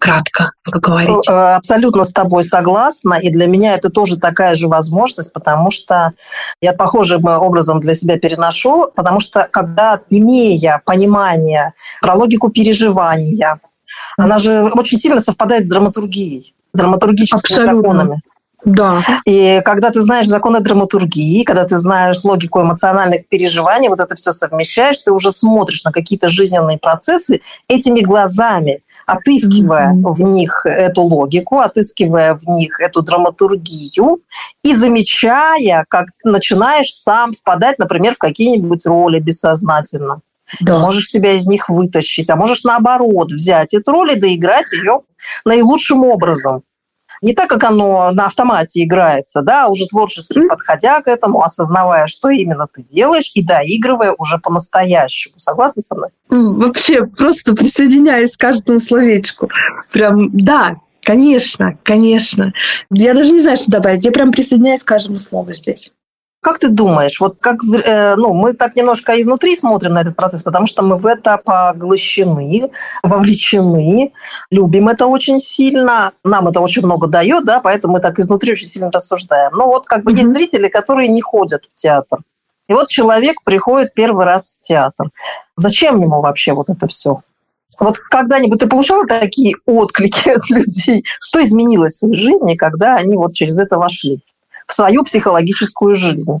кратко 0.01 0.51
поговорить. 0.63 1.29
Э, 1.29 1.55
абсолютно 1.55 2.03
с 2.03 2.11
тобой 2.11 2.43
согласна. 2.43 3.13
И 3.21 3.29
для 3.29 3.45
меня 3.45 3.75
это 3.75 3.89
тоже 3.89 4.17
такая 4.17 4.55
же 4.55 4.67
возможность, 4.67 5.31
потому 5.31 5.69
что 5.69 6.13
я 6.59 6.73
похожим 6.73 7.25
образом 7.25 7.79
для 7.79 7.93
себя 7.93 8.17
переношу, 8.17 8.91
потому 8.95 9.19
что 9.19 9.47
когда, 9.51 10.01
имея 10.09 10.81
понимание 10.85 11.73
про 12.01 12.15
логику 12.15 12.49
переживания, 12.49 13.59
она 14.17 14.39
же 14.39 14.63
очень 14.73 14.97
сильно 14.97 15.19
совпадает 15.19 15.65
с 15.65 15.69
драматургией, 15.69 16.53
с 16.73 16.77
драматургическими 16.77 17.59
Абсолютно. 17.59 17.81
законами. 17.81 18.21
Да. 18.63 19.01
И 19.25 19.61
когда 19.65 19.89
ты 19.89 20.01
знаешь 20.01 20.27
законы 20.27 20.59
драматургии, 20.59 21.43
когда 21.43 21.65
ты 21.65 21.77
знаешь 21.77 22.23
логику 22.23 22.61
эмоциональных 22.61 23.27
переживаний, 23.27 23.89
вот 23.89 23.99
это 23.99 24.15
все 24.15 24.31
совмещаешь, 24.31 24.99
ты 24.99 25.11
уже 25.11 25.31
смотришь 25.31 25.83
на 25.83 25.91
какие-то 25.91 26.29
жизненные 26.29 26.77
процессы 26.77 27.41
этими 27.67 28.01
глазами, 28.01 28.83
отыскивая 29.07 29.93
mm-hmm. 29.93 30.13
в 30.13 30.21
них 30.21 30.65
эту 30.65 31.01
логику, 31.01 31.59
отыскивая 31.59 32.35
в 32.35 32.47
них 32.47 32.79
эту 32.79 33.01
драматургию 33.01 34.19
и 34.63 34.75
замечая, 34.75 35.85
как 35.87 36.07
начинаешь 36.23 36.93
сам 36.93 37.33
впадать, 37.33 37.79
например, 37.79 38.13
в 38.13 38.19
какие-нибудь 38.19 38.85
роли 38.85 39.19
бессознательно. 39.19 40.21
Да. 40.59 40.79
Можешь 40.79 41.09
себя 41.09 41.33
из 41.33 41.47
них 41.47 41.69
вытащить, 41.69 42.29
а 42.29 42.35
можешь 42.35 42.63
наоборот 42.63 43.31
взять 43.31 43.73
эту 43.73 43.91
роль 43.91 44.13
и 44.13 44.19
доиграть 44.19 44.71
ее 44.73 45.01
наилучшим 45.45 46.03
образом. 46.03 46.63
Не 47.21 47.35
так, 47.35 47.49
как 47.49 47.63
оно 47.63 48.11
на 48.11 48.25
автомате 48.25 48.83
играется, 48.83 49.43
да, 49.43 49.65
а 49.65 49.67
уже 49.67 49.85
творчески 49.85 50.39
mm-hmm. 50.39 50.47
подходя 50.47 51.01
к 51.01 51.07
этому, 51.07 51.43
осознавая, 51.43 52.07
что 52.07 52.29
именно 52.29 52.67
ты 52.73 52.81
делаешь, 52.81 53.29
и 53.35 53.43
доигрывая 53.43 54.15
уже 54.17 54.39
по-настоящему. 54.39 55.35
Согласна 55.37 55.83
со 55.83 55.95
мной? 55.95 56.09
Вообще, 56.29 57.05
просто 57.05 57.53
присоединяюсь 57.53 58.35
к 58.35 58.39
каждому 58.39 58.79
словечку. 58.79 59.49
Прям, 59.91 60.35
да, 60.35 60.73
конечно, 61.03 61.77
конечно. 61.83 62.53
Я 62.89 63.13
даже 63.13 63.33
не 63.33 63.41
знаю, 63.41 63.57
что 63.57 63.69
добавить. 63.69 64.03
Я 64.03 64.11
прям 64.11 64.31
присоединяюсь 64.31 64.83
к 64.83 64.87
каждому 64.87 65.19
слову 65.19 65.53
здесь. 65.53 65.91
Как 66.41 66.57
ты 66.57 66.69
думаешь, 66.69 67.19
вот 67.19 67.37
как, 67.39 67.57
э, 67.63 68.15
ну, 68.15 68.33
мы 68.33 68.53
так 68.53 68.75
немножко 68.75 69.21
изнутри 69.21 69.55
смотрим 69.55 69.93
на 69.93 70.01
этот 70.01 70.15
процесс, 70.15 70.41
потому 70.41 70.65
что 70.65 70.81
мы 70.81 70.97
в 70.97 71.05
это 71.05 71.37
поглощены, 71.37 72.71
вовлечены, 73.03 74.11
любим 74.49 74.87
это 74.87 75.05
очень 75.05 75.39
сильно, 75.39 76.13
нам 76.23 76.47
это 76.47 76.59
очень 76.59 76.83
много 76.83 77.05
дает, 77.05 77.45
да, 77.45 77.59
поэтому 77.59 77.93
мы 77.93 77.99
так 77.99 78.17
изнутри 78.17 78.53
очень 78.53 78.65
сильно 78.65 78.89
рассуждаем. 78.89 79.53
Но 79.53 79.67
вот 79.67 79.85
как 79.85 80.03
бы 80.03 80.11
mm-hmm. 80.11 80.15
есть 80.15 80.29
зрители, 80.29 80.67
которые 80.67 81.09
не 81.09 81.21
ходят 81.21 81.65
в 81.65 81.75
театр. 81.75 82.19
И 82.67 82.73
вот 82.73 82.89
человек 82.89 83.43
приходит 83.43 83.93
первый 83.93 84.25
раз 84.25 84.57
в 84.57 84.61
театр. 84.61 85.11
Зачем 85.55 86.01
ему 86.01 86.21
вообще 86.21 86.53
вот 86.53 86.71
это 86.71 86.87
все? 86.87 87.21
Вот 87.79 87.99
когда-нибудь 87.99 88.59
ты 88.59 88.67
получала 88.67 89.05
такие 89.05 89.55
отклики 89.67 90.29
от 90.35 90.49
людей? 90.49 91.05
Что 91.19 91.43
изменилось 91.43 91.99
в 92.01 92.07
их 92.07 92.17
жизни, 92.17 92.55
когда 92.55 92.95
они 92.95 93.15
вот 93.15 93.33
через 93.33 93.59
это 93.59 93.77
вошли? 93.77 94.23
В 94.71 94.73
свою 94.73 95.03
психологическую 95.03 95.93
жизнь. 95.93 96.39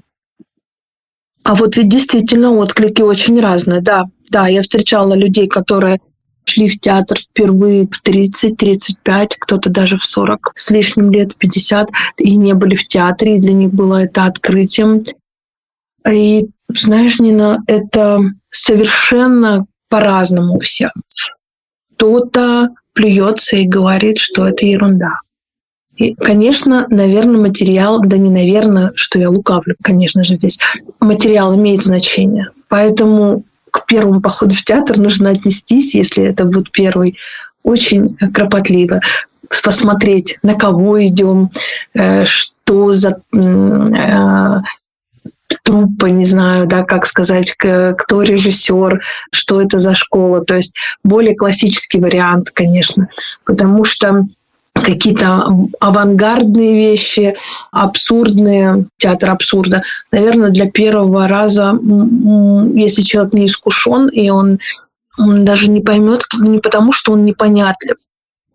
А 1.43 1.53
вот 1.53 1.75
ведь 1.75 1.89
действительно 1.89 2.51
отклики 2.53 3.01
очень 3.01 3.41
разные, 3.41 3.81
да. 3.81 4.05
Да, 4.29 4.47
я 4.47 4.61
встречала 4.63 5.13
людей, 5.15 5.47
которые 5.47 5.99
шли 6.45 6.69
в 6.69 6.79
театр 6.79 7.19
впервые 7.19 7.87
в 7.87 8.01
30-35, 8.01 9.31
кто-то 9.37 9.69
даже 9.69 9.97
в 9.97 10.03
40 10.05 10.53
с 10.55 10.71
лишним 10.71 11.11
лет, 11.11 11.33
в 11.33 11.37
50, 11.37 11.89
и 12.19 12.37
не 12.37 12.53
были 12.53 12.75
в 12.75 12.87
театре, 12.87 13.35
и 13.35 13.41
для 13.41 13.53
них 13.53 13.71
было 13.73 14.03
это 14.03 14.25
открытием. 14.25 15.03
И 16.09 16.47
знаешь, 16.69 17.19
Нина, 17.19 17.59
это 17.67 18.19
совершенно 18.49 19.65
по-разному 19.89 20.55
у 20.55 20.59
всех. 20.61 20.91
Кто-то 21.95 22.69
плюется 22.93 23.57
и 23.57 23.67
говорит, 23.67 24.19
что 24.19 24.47
это 24.47 24.65
ерунда. 24.65 25.19
И, 26.01 26.15
конечно, 26.15 26.87
наверное, 26.89 27.39
материал, 27.39 28.01
да 28.01 28.17
не 28.17 28.31
наверное, 28.31 28.91
что 28.95 29.19
я 29.19 29.29
лукавлю, 29.29 29.75
конечно 29.83 30.23
же, 30.23 30.33
здесь, 30.33 30.57
материал 30.99 31.53
имеет 31.55 31.83
значение. 31.83 32.49
Поэтому 32.69 33.43
к 33.69 33.85
первому 33.85 34.19
походу 34.19 34.55
в 34.55 34.63
театр 34.63 34.97
нужно 34.97 35.29
отнестись, 35.29 35.93
если 35.93 36.23
это 36.23 36.45
будет 36.45 36.71
первый, 36.71 37.17
очень 37.63 38.15
кропотливо 38.33 39.01
посмотреть, 39.63 40.39
на 40.41 40.55
кого 40.55 41.05
идем, 41.05 41.51
э, 41.93 42.25
что 42.25 42.93
за 42.93 43.21
э, 43.31 44.57
труппа, 45.63 46.07
не 46.07 46.25
знаю, 46.25 46.65
да, 46.65 46.83
как 46.83 47.05
сказать, 47.05 47.53
кто 47.53 48.23
режиссер, 48.23 49.03
что 49.31 49.61
это 49.61 49.77
за 49.77 49.93
школа. 49.93 50.43
То 50.43 50.55
есть 50.55 50.73
более 51.03 51.35
классический 51.35 51.99
вариант, 51.99 52.49
конечно, 52.49 53.07
потому 53.45 53.83
что 53.83 54.25
какие-то 54.73 55.47
авангардные 55.79 56.75
вещи, 56.75 57.35
абсурдные, 57.71 58.85
театр 58.97 59.31
абсурда. 59.31 59.83
Наверное, 60.11 60.49
для 60.49 60.69
первого 60.69 61.27
раза, 61.27 61.77
если 62.73 63.01
человек 63.01 63.33
не 63.33 63.45
искушен, 63.45 64.07
и 64.07 64.29
он, 64.29 64.59
он 65.17 65.45
даже 65.45 65.69
не 65.69 65.81
поймет, 65.81 66.25
не 66.39 66.59
потому 66.59 66.93
что 66.93 67.13
он 67.13 67.25
непонятлив, 67.25 67.97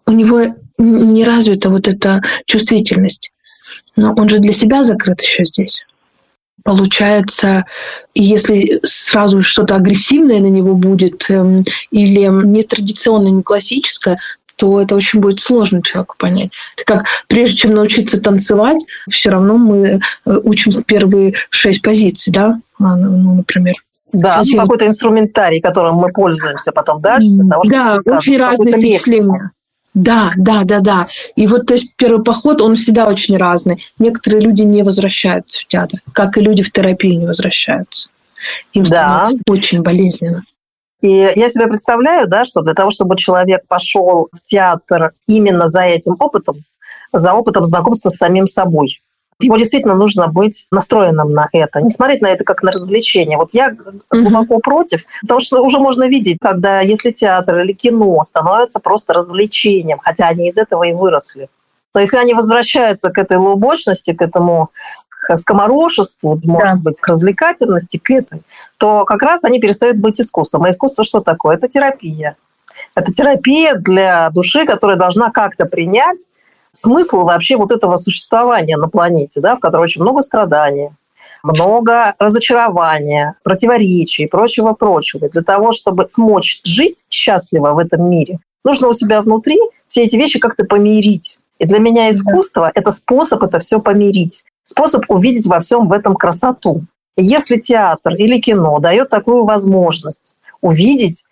у 0.07 0.13
него 0.13 0.55
не 0.79 1.25
развита 1.25 1.71
вот 1.71 1.89
эта 1.89 2.23
чувствительность. 2.47 3.33
Но 3.97 4.13
он 4.15 4.29
же 4.29 4.39
для 4.39 4.53
себя 4.53 4.85
закрыт 4.85 5.21
еще 5.23 5.45
здесь. 5.45 5.87
Получается, 6.65 7.65
если 8.15 8.81
сразу 8.83 9.43
что-то 9.43 9.77
агрессивное 9.77 10.41
на 10.41 10.49
него 10.49 10.75
будет 10.75 11.31
эм, 11.31 11.63
или 11.93 12.27
нетрадиционное, 12.27 13.31
не 13.31 13.43
классическое, 13.43 14.19
то 14.57 14.81
это 14.81 14.95
очень 14.95 15.21
будет 15.21 15.40
сложно 15.40 15.83
человеку 15.83 16.16
понять. 16.19 16.51
Это 16.77 16.85
как 16.85 17.07
прежде 17.29 17.57
чем 17.57 17.75
научиться 17.75 18.21
танцевать, 18.21 18.85
все 19.09 19.31
равно 19.31 19.57
мы 19.57 20.01
э, 20.25 20.38
учим 20.45 20.73
первые 20.83 21.35
шесть 21.51 21.83
позиций, 21.83 22.33
да, 22.33 22.61
а, 22.79 22.97
ну, 22.97 23.16
ну, 23.16 23.35
например. 23.37 23.75
Да, 24.12 24.37
Совсем. 24.37 24.61
какой-то 24.61 24.87
инструментарий, 24.87 25.61
которым 25.61 25.97
мы 25.97 26.11
пользуемся 26.11 26.73
потом 26.73 27.03
дальше. 27.03 27.29
Для 27.29 27.51
того, 27.51 27.62
да, 27.66 27.97
очень 28.16 28.38
разные 28.38 28.73
впечатления. 28.73 29.51
Да, 29.92 30.33
да, 30.37 30.62
да, 30.64 30.81
да. 30.81 31.09
И 31.37 31.47
вот, 31.47 31.66
то 31.66 31.75
есть, 31.75 31.92
первый 31.97 32.23
поход, 32.23 32.61
он 32.61 32.77
всегда 32.77 33.07
очень 33.07 33.37
разный. 33.38 33.83
Некоторые 33.99 34.42
люди 34.42 34.62
не 34.62 34.83
возвращаются 34.83 35.62
в 35.62 35.66
театр, 35.66 36.01
как 36.12 36.37
и 36.37 36.42
люди 36.42 36.62
в 36.62 36.71
терапию 36.71 37.19
не 37.19 37.27
возвращаются. 37.27 38.11
Им 38.75 38.85
да. 38.85 39.29
очень 39.49 39.83
болезненно. 39.83 40.45
И 41.03 41.09
я 41.09 41.49
себе 41.51 41.67
представляю, 41.67 42.27
да, 42.27 42.45
что 42.45 42.63
для 42.63 42.75
того, 42.75 42.91
чтобы 42.91 43.17
человек 43.17 43.67
пошел 43.69 44.29
в 44.33 44.43
театр 44.43 45.13
именно 45.27 45.69
за 45.69 45.83
этим 45.83 46.17
опытом, 46.19 46.65
за 47.13 47.35
опытом 47.35 47.65
знакомства 47.65 48.09
с 48.09 48.17
самим 48.17 48.47
собой, 48.47 49.03
ему 49.41 49.59
действительно 49.59 49.95
нужно 49.95 50.29
быть 50.29 50.67
настроенным 50.71 51.33
на 51.33 51.49
это, 51.53 51.81
не 51.83 51.91
смотреть 51.91 52.23
на 52.23 52.29
это 52.29 52.45
как 52.45 52.63
на 52.63 52.73
развлечение. 52.73 53.37
Вот 53.37 53.51
я 53.53 53.77
глубоко 54.11 54.57
mm-hmm. 54.57 54.61
против, 54.61 55.05
потому 55.21 55.41
что 55.41 55.63
уже 55.63 55.79
можно 55.79 56.09
видеть, 56.09 56.39
когда 56.41 56.81
если 56.81 57.11
театр 57.11 57.61
или 57.61 57.73
кино 57.73 58.23
становится 58.23 58.81
просто 58.81 59.13
развлечением, 59.13 59.99
хотя 59.99 60.29
они 60.29 60.49
из 60.49 60.57
этого 60.57 60.85
и 60.85 60.95
выросли. 60.95 61.49
Но 61.95 62.01
если 62.01 62.19
они 62.19 62.35
возвращаются 62.35 63.11
к 63.11 63.19
этой 63.19 63.39
лубочности, 63.39 64.13
к 64.13 64.21
этому 64.21 64.71
скоморошеству, 65.35 66.41
может 66.45 66.75
да. 66.75 66.81
быть, 66.81 67.01
к 67.01 67.09
развлекательности, 67.09 67.99
к 67.99 68.11
этой, 68.11 68.43
то 68.79 69.05
как 69.05 69.23
раз 69.23 69.43
они 69.43 69.59
перестают 69.59 69.97
быть 69.97 70.21
искусством. 70.21 70.65
А 70.65 70.71
искусство 70.71 71.03
что 71.03 71.21
такое? 71.21 71.57
Это 71.57 71.69
терапия. 71.69 72.37
Это 72.95 73.12
терапия 73.12 73.75
для 73.75 74.31
души, 74.31 74.65
которая 74.65 74.97
должна 74.97 75.31
как-то 75.31 75.67
принять 75.67 76.29
смысл 76.73 77.23
вообще 77.23 77.57
вот 77.57 77.73
этого 77.73 77.97
существования 77.97 78.77
на 78.77 78.89
планете, 78.89 79.41
да, 79.41 79.57
в 79.57 79.61
котором 79.61 79.85
очень 79.85 80.03
много 80.03 80.23
страданий, 80.23 80.91
много 81.43 82.15
разочарования, 82.19 83.35
противоречий 83.43 84.25
и 84.25 84.29
прочего-прочего. 84.29 85.29
Для 85.29 85.43
того, 85.43 85.73
чтобы 85.73 86.07
смочь 86.07 86.61
жить 86.65 87.07
счастливо 87.11 87.73
в 87.73 87.79
этом 87.79 88.09
мире, 88.09 88.39
нужно 88.65 88.89
у 88.89 88.93
себя 88.93 89.23
внутри 89.23 89.59
все 89.89 90.05
эти 90.05 90.17
вещи 90.17 90.39
как-то 90.39 90.65
помирить. 90.65 91.39
И 91.59 91.67
для 91.67 91.79
меня 91.79 92.11
искусство– 92.11 92.71
это 92.75 92.93
способ 92.93 93.43
это 93.43 93.61
все 93.61 93.81
помирить 93.81 94.45
способ 94.67 95.05
увидеть 95.09 95.47
во 95.47 95.61
всем 95.61 95.89
в 95.89 95.93
этом 95.93 96.15
красоту. 96.15 96.83
Если 97.17 97.57
театр 97.57 98.15
или 98.15 98.39
кино 98.39 98.79
дает 98.79 99.09
такую 99.09 99.47
возможность 99.47 100.37
увидеть 100.61 101.25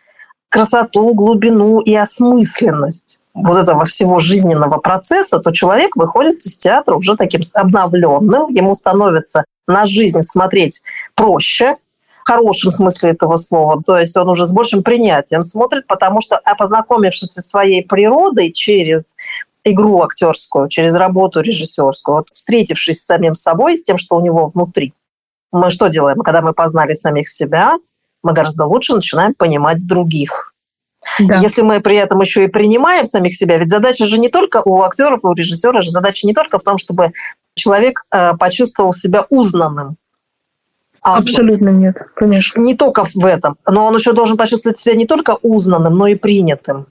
красоту, 0.48 1.12
глубину 1.12 1.80
и 1.80 1.94
осмысленность 1.94 3.20
вот 3.34 3.56
этого 3.56 3.84
всего 3.84 4.20
жизненного 4.20 4.78
процесса, 4.78 5.40
то 5.40 5.50
человек 5.50 5.96
выходит 5.96 6.40
из 6.46 6.56
театра 6.56 6.94
уже 6.94 7.16
таким 7.16 7.42
обновленным, 7.52 8.48
ему 8.48 8.74
становится 8.74 9.44
на 9.66 9.86
жизнь 9.86 10.22
смотреть 10.22 10.82
проще, 11.14 11.76
в 12.24 12.26
хорошем 12.26 12.72
смысле 12.72 13.10
этого 13.10 13.36
слова. 13.36 13.82
То 13.84 13.98
есть 13.98 14.16
он 14.16 14.30
уже 14.30 14.46
с 14.46 14.50
большим 14.50 14.82
принятием 14.82 15.42
смотрит, 15.42 15.86
потому 15.86 16.22
что, 16.22 16.40
а 16.42 16.54
познакомившись 16.54 17.32
со 17.32 17.42
своей 17.42 17.84
природой 17.84 18.50
через 18.50 19.16
игру 19.64 20.02
актерскую, 20.02 20.68
через 20.68 20.94
работу 20.94 21.40
режиссерскую, 21.40 22.18
вот, 22.18 22.28
встретившись 22.34 23.00
с 23.00 23.06
самим 23.06 23.34
собой, 23.34 23.76
с 23.76 23.82
тем, 23.82 23.98
что 23.98 24.16
у 24.16 24.20
него 24.20 24.46
внутри, 24.46 24.94
мы 25.54 25.70
что 25.70 25.86
делаем? 25.86 26.18
Когда 26.18 26.42
мы 26.42 26.52
познали 26.52 26.94
самих 26.94 27.28
себя, 27.28 27.78
мы 28.24 28.32
гораздо 28.32 28.66
лучше 28.66 28.94
начинаем 28.94 29.34
понимать 29.34 29.86
других. 29.86 30.52
Да. 31.20 31.36
Если 31.36 31.62
мы 31.62 31.80
при 31.80 31.96
этом 31.96 32.20
еще 32.20 32.44
и 32.44 32.48
принимаем 32.48 33.06
самих 33.06 33.36
себя, 33.36 33.58
ведь 33.58 33.68
задача 33.68 34.06
же 34.06 34.18
не 34.18 34.28
только 34.28 34.62
у 34.64 34.82
актеров, 34.82 35.20
у 35.22 35.32
режиссера 35.32 35.80
же 35.80 35.90
задача 35.90 36.26
не 36.26 36.34
только 36.34 36.58
в 36.58 36.64
том, 36.64 36.78
чтобы 36.78 37.12
человек 37.54 38.04
э, 38.10 38.36
почувствовал 38.36 38.92
себя 38.92 39.26
узнанным. 39.28 39.96
А 41.02 41.18
Абсолютно 41.18 41.68
нет, 41.68 41.96
конечно. 42.16 42.60
Не 42.60 42.74
только 42.74 43.04
в 43.04 43.24
этом, 43.24 43.56
но 43.68 43.84
он 43.84 43.94
еще 43.94 44.12
должен 44.12 44.36
почувствовать 44.36 44.78
себя 44.78 44.94
не 44.94 45.06
только 45.06 45.36
узнанным, 45.42 45.96
но 45.96 46.06
и 46.06 46.14
принятым. 46.14 46.86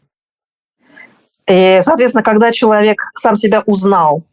И, 1.48 1.82
соответственно, 1.84 2.24
когда 2.24 2.52
человек 2.52 3.12
сам 3.16 3.36
себя 3.36 3.64
узнал 3.66 4.24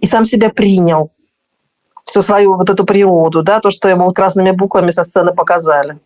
и 0.00 0.06
сам 0.06 0.24
себя 0.24 0.50
принял, 0.50 1.10
всю 2.04 2.22
свою 2.22 2.56
вот 2.56 2.70
эту 2.70 2.84
природу, 2.84 3.42
да, 3.42 3.60
то, 3.60 3.70
что 3.70 3.88
ему 3.88 4.10
красными 4.12 4.50
буквами 4.50 4.90
со 4.90 5.04
сцены 5.04 5.34
показали, 5.34 5.98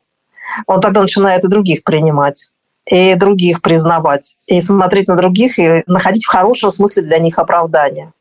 он 0.67 0.81
тогда 0.81 1.01
начинает 1.01 1.45
и 1.45 1.49
других 1.49 1.85
принимать, 1.85 2.49
и 2.87 3.15
других 3.15 3.63
признавать, 3.63 4.39
и 4.47 4.61
смотреть 4.61 5.07
на 5.07 5.17
других, 5.17 5.59
и 5.59 5.85
находить 5.87 6.25
в 6.25 6.29
хорошем 6.29 6.73
смысле 6.73 7.03
для 7.03 7.19
них 7.19 7.39
оправдание 7.39 8.13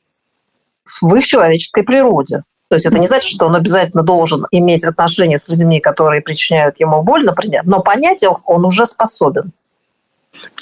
в 1.01 1.15
их 1.15 1.25
человеческой 1.25 1.83
природе. 1.83 2.43
То 2.69 2.75
есть 2.75 2.85
это 2.85 2.99
не 2.99 3.07
значит, 3.07 3.29
что 3.29 3.47
он 3.47 3.55
обязательно 3.55 4.03
должен 4.03 4.45
иметь 4.51 4.83
отношения 4.83 5.37
с 5.37 5.49
людьми, 5.49 5.79
которые 5.79 6.21
причиняют 6.21 6.79
ему 6.79 7.01
боль, 7.01 7.25
например, 7.25 7.63
но 7.65 7.81
понять 7.81 8.23
их 8.23 8.47
он 8.47 8.63
уже 8.63 8.85
способен. 8.85 9.51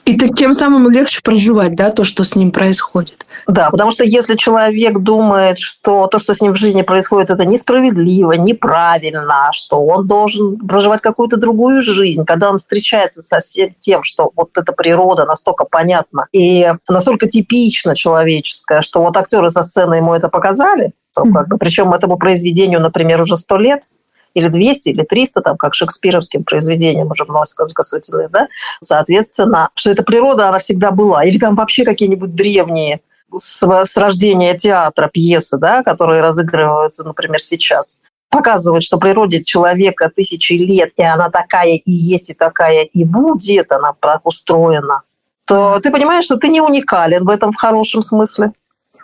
И 0.06 0.18
так 0.18 0.36
тем 0.36 0.54
самым 0.54 0.90
легче 0.90 1.22
проживать, 1.24 1.76
да, 1.76 1.92
то, 1.92 2.04
что 2.04 2.24
с 2.24 2.36
ним 2.36 2.52
происходит. 2.52 3.26
Да, 3.48 3.70
потому 3.70 3.92
что 3.92 4.04
если 4.04 4.36
человек 4.36 4.98
думает, 5.00 5.60
что 5.60 6.08
то, 6.08 6.18
что 6.18 6.34
с 6.34 6.42
ним 6.42 6.54
в 6.54 6.58
жизни 6.58 6.82
происходит, 6.82 7.30
это 7.30 7.46
несправедливо, 7.46 8.34
неправильно, 8.34 9.50
что 9.52 9.86
он 9.86 10.08
должен 10.08 10.58
проживать 10.58 11.02
какую-то 11.02 11.38
другую 11.38 11.82
жизнь, 11.82 12.26
когда 12.26 12.50
он 12.50 12.58
встречается 12.58 13.22
со 13.22 13.40
всем 13.40 13.76
тем, 13.80 14.04
что 14.04 14.32
вот 14.36 14.50
эта 14.58 14.74
природа 14.74 15.26
настолько 15.26 15.66
понятна 15.66 16.26
и 16.32 16.74
настолько 16.88 17.28
типично 17.28 17.96
человеческая, 17.96 18.82
что 18.82 19.02
вот 19.02 19.16
актеры 19.16 19.50
со 19.52 19.62
сцены 19.62 19.96
ему 19.96 20.16
это 20.16 20.30
показали, 20.30 20.94
то 21.14 21.24
как 21.24 21.48
бы, 21.50 21.58
причем 21.58 21.94
этому 21.94 22.18
произведению, 22.18 22.82
например, 22.82 23.22
уже 23.22 23.38
сто 23.38 23.58
лет, 23.58 23.84
или 24.34 24.48
200, 24.48 24.90
или 24.90 25.04
300, 25.04 25.42
там, 25.42 25.58
как 25.58 25.74
шекспировским 25.74 26.44
произведениям 26.44 27.12
уже 27.12 27.26
много 27.26 27.46
сотен 27.46 28.30
да, 28.32 28.48
соответственно, 28.82 29.70
что 29.76 29.92
эта 29.92 30.04
природа, 30.04 30.50
она 30.50 30.60
всегда 30.60 30.92
была. 30.92 31.24
Или 31.24 31.38
там 31.38 31.56
вообще 31.56 31.86
какие-нибудь 31.86 32.36
древние 32.36 33.02
с, 33.38 33.64
с 33.64 33.98
рождения 33.98 34.58
театра 34.58 35.08
пьесы, 35.08 35.58
да, 35.58 35.84
которые 35.84 36.22
разыгрываются, 36.22 37.04
например, 37.04 37.40
сейчас 37.40 38.02
показывают, 38.30 38.84
что 38.84 38.98
природе 38.98 39.44
человека 39.44 40.12
тысячи 40.16 40.54
лет, 40.54 40.92
и 40.98 41.04
она 41.04 41.30
такая 41.30 41.76
и 41.76 41.92
есть, 41.92 42.30
и 42.30 42.34
такая 42.34 42.84
и 42.84 43.04
будет, 43.04 43.72
она 43.72 43.94
устроена, 44.24 45.02
то 45.46 45.80
ты 45.80 45.92
понимаешь, 45.92 46.26
что 46.26 46.38
ты 46.38 46.48
не 46.50 46.62
уникален 46.62 47.26
в 47.26 47.30
этом 47.30 47.52
в 47.52 47.56
хорошем 47.56 48.04
смысле. 48.04 48.52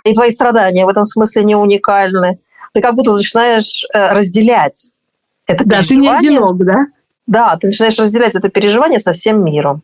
И 0.04 0.14
твои 0.14 0.32
страдания 0.32 0.86
в 0.86 0.90
этом 0.90 1.04
смысле 1.04 1.44
не 1.44 1.56
уникальны. 1.56 2.40
Ты 2.74 2.82
как 2.82 2.94
будто 2.94 3.14
начинаешь 3.14 3.86
э, 3.92 4.12
разделять 4.14 4.92
это 5.48 5.66
да, 5.66 5.84
ты 5.84 5.96
не 5.96 6.10
одинок, 6.10 6.58
да? 6.64 6.88
Да, 7.28 7.58
ты 7.58 7.68
начинаешь 7.68 7.98
разделять 7.98 8.36
это 8.36 8.50
переживание 8.50 9.00
со 9.00 9.14
всем 9.14 9.44
миром. 9.44 9.84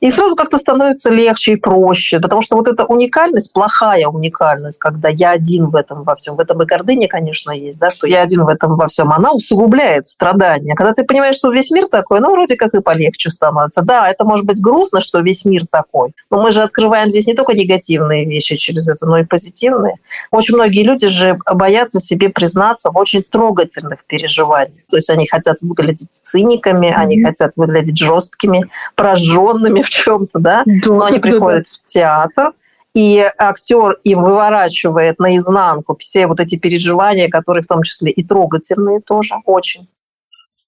И 0.00 0.12
сразу 0.12 0.36
как-то 0.36 0.58
становится 0.58 1.10
легче 1.10 1.52
и 1.54 1.56
проще, 1.56 2.20
потому 2.20 2.40
что 2.40 2.56
вот 2.56 2.68
эта 2.68 2.84
уникальность, 2.84 3.52
плохая 3.52 4.06
уникальность, 4.06 4.78
когда 4.78 5.08
я 5.08 5.32
один 5.32 5.70
в 5.70 5.76
этом 5.76 6.04
во 6.04 6.14
всем, 6.14 6.36
в 6.36 6.40
этом 6.40 6.62
и 6.62 6.66
гордыня, 6.66 7.08
конечно, 7.08 7.50
есть, 7.50 7.78
да, 7.78 7.90
что 7.90 8.06
я 8.06 8.22
один 8.22 8.44
в 8.44 8.48
этом 8.48 8.76
во 8.76 8.86
всем, 8.86 9.10
она 9.10 9.32
усугубляет 9.32 10.06
страдания. 10.06 10.74
Когда 10.76 10.94
ты 10.94 11.04
понимаешь, 11.04 11.34
что 11.34 11.50
весь 11.50 11.72
мир 11.72 11.88
такой, 11.88 12.20
ну, 12.20 12.30
вроде 12.30 12.56
как 12.56 12.74
и 12.74 12.80
полегче 12.80 13.30
становится. 13.30 13.82
Да, 13.82 14.08
это 14.08 14.24
может 14.24 14.46
быть 14.46 14.60
грустно, 14.60 15.00
что 15.00 15.18
весь 15.20 15.44
мир 15.44 15.64
такой, 15.68 16.12
но 16.30 16.42
мы 16.42 16.52
же 16.52 16.62
открываем 16.62 17.10
здесь 17.10 17.26
не 17.26 17.34
только 17.34 17.54
негативные 17.54 18.24
вещи 18.24 18.56
через 18.56 18.88
это, 18.88 19.04
но 19.06 19.18
и 19.18 19.24
позитивные. 19.24 19.96
Очень 20.30 20.54
многие 20.54 20.84
люди 20.84 21.08
же 21.08 21.38
боятся 21.52 21.98
себе 21.98 22.28
признаться 22.28 22.90
в 22.90 22.96
очень 22.96 23.24
трогательных 23.24 24.04
переживаниях. 24.06 24.78
То 24.90 24.96
есть 24.96 25.10
они 25.10 25.26
хотят 25.26 25.56
выглядеть 25.60 26.12
циниками, 26.12 26.86
mm-hmm. 26.86 26.94
они 26.94 27.24
хотят 27.24 27.52
выглядеть 27.56 27.98
жесткими, 27.98 28.70
прожженными, 28.94 29.82
в 29.88 29.90
чем-то, 29.90 30.38
да, 30.38 30.62
да 30.64 30.72
но 30.86 31.04
они 31.04 31.18
приходят 31.18 31.64
да. 31.64 31.70
в 31.70 31.90
театр, 31.90 32.52
и 32.94 33.24
актер 33.38 33.98
им 34.04 34.22
выворачивает 34.22 35.18
наизнанку 35.18 35.96
все 35.98 36.26
вот 36.26 36.40
эти 36.40 36.56
переживания, 36.56 37.28
которые 37.28 37.62
в 37.62 37.66
том 37.66 37.82
числе 37.82 38.10
и 38.10 38.24
трогательные 38.24 39.00
тоже 39.00 39.34
очень. 39.44 39.88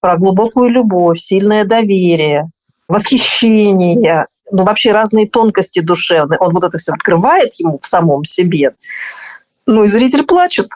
Про 0.00 0.16
глубокую 0.16 0.70
любовь, 0.70 1.18
сильное 1.18 1.64
доверие, 1.64 2.50
восхищение, 2.88 4.26
ну 4.50 4.64
вообще 4.64 4.92
разные 4.92 5.28
тонкости 5.28 5.80
душевные. 5.80 6.38
Он 6.38 6.52
вот 6.52 6.64
это 6.64 6.78
все 6.78 6.92
открывает 6.92 7.54
ему 7.54 7.76
в 7.76 7.86
самом 7.86 8.24
себе. 8.24 8.72
Ну 9.66 9.84
и 9.84 9.88
зритель 9.88 10.24
плачет. 10.24 10.68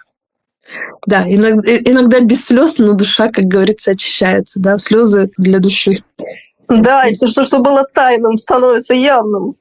Да, 1.06 1.24
иногда, 1.26 1.70
иногда 1.76 2.20
без 2.20 2.46
слез, 2.46 2.78
но 2.78 2.94
душа, 2.94 3.28
как 3.28 3.44
говорится, 3.44 3.92
очищается. 3.92 4.60
Да? 4.60 4.78
Слезы 4.78 5.30
для 5.36 5.58
души. 5.58 6.02
Да, 6.82 7.06
и 7.06 7.14
все, 7.14 7.28
что, 7.28 7.44
что 7.44 7.58
было 7.58 7.84
тайным, 7.92 8.36
становится 8.36 8.94
явным. 8.94 9.56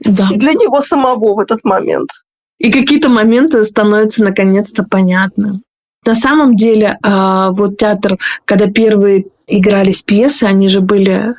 Да. 0.00 0.28
И 0.32 0.38
для 0.38 0.52
него 0.52 0.80
самого 0.80 1.34
в 1.34 1.40
этот 1.40 1.64
момент. 1.64 2.10
И 2.58 2.70
какие-то 2.70 3.08
моменты 3.08 3.64
становятся 3.64 4.22
наконец-то 4.22 4.84
понятны. 4.84 5.60
На 6.06 6.14
самом 6.14 6.56
деле, 6.56 6.98
а, 7.02 7.50
вот 7.50 7.78
театр, 7.78 8.18
когда 8.44 8.66
первые 8.66 9.26
игрались 9.46 10.02
пьесы, 10.02 10.44
они 10.44 10.68
же 10.68 10.80
были 10.80 11.34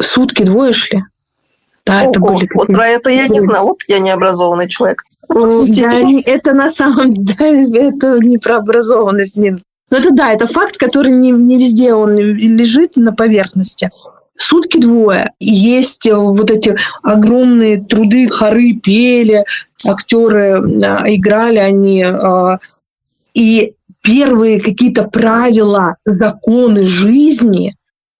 сутки, 0.00 0.42
двое 0.42 0.72
шли. 0.72 1.04
Да, 1.86 2.02
Ого, 2.02 2.10
это 2.10 2.20
были 2.20 2.48
вот 2.54 2.66
про 2.66 2.86
это 2.86 3.08
я 3.08 3.28
не 3.28 3.40
знаю, 3.40 3.64
вот 3.64 3.78
я 3.88 3.98
необразованный 3.98 4.68
человек. 4.68 5.02
Да, 5.28 5.40
это 6.26 6.52
на 6.52 6.70
самом 6.70 7.14
деле, 7.14 7.88
это 7.88 8.18
не 8.18 8.36
про 8.36 8.58
образованность. 8.58 9.36
Но 9.36 9.96
это 9.96 10.10
да, 10.10 10.32
это 10.32 10.46
факт, 10.46 10.76
который 10.76 11.10
не, 11.12 11.30
не 11.30 11.56
везде 11.56 11.94
он 11.94 12.14
лежит 12.16 12.96
на 12.96 13.12
поверхности 13.12 13.90
сутки 14.38 14.78
двое. 14.78 15.32
Есть 15.40 16.06
э, 16.06 16.14
вот 16.14 16.50
эти 16.50 16.76
огромные 17.02 17.82
труды, 17.82 18.28
хоры 18.28 18.72
пели, 18.74 19.44
актеры 19.86 20.62
э, 20.62 21.14
играли 21.14 21.58
они. 21.58 22.02
Э, 22.04 22.58
и 23.34 23.74
первые 24.02 24.60
какие-то 24.60 25.04
правила, 25.04 25.96
законы 26.04 26.86
жизни 26.86 27.76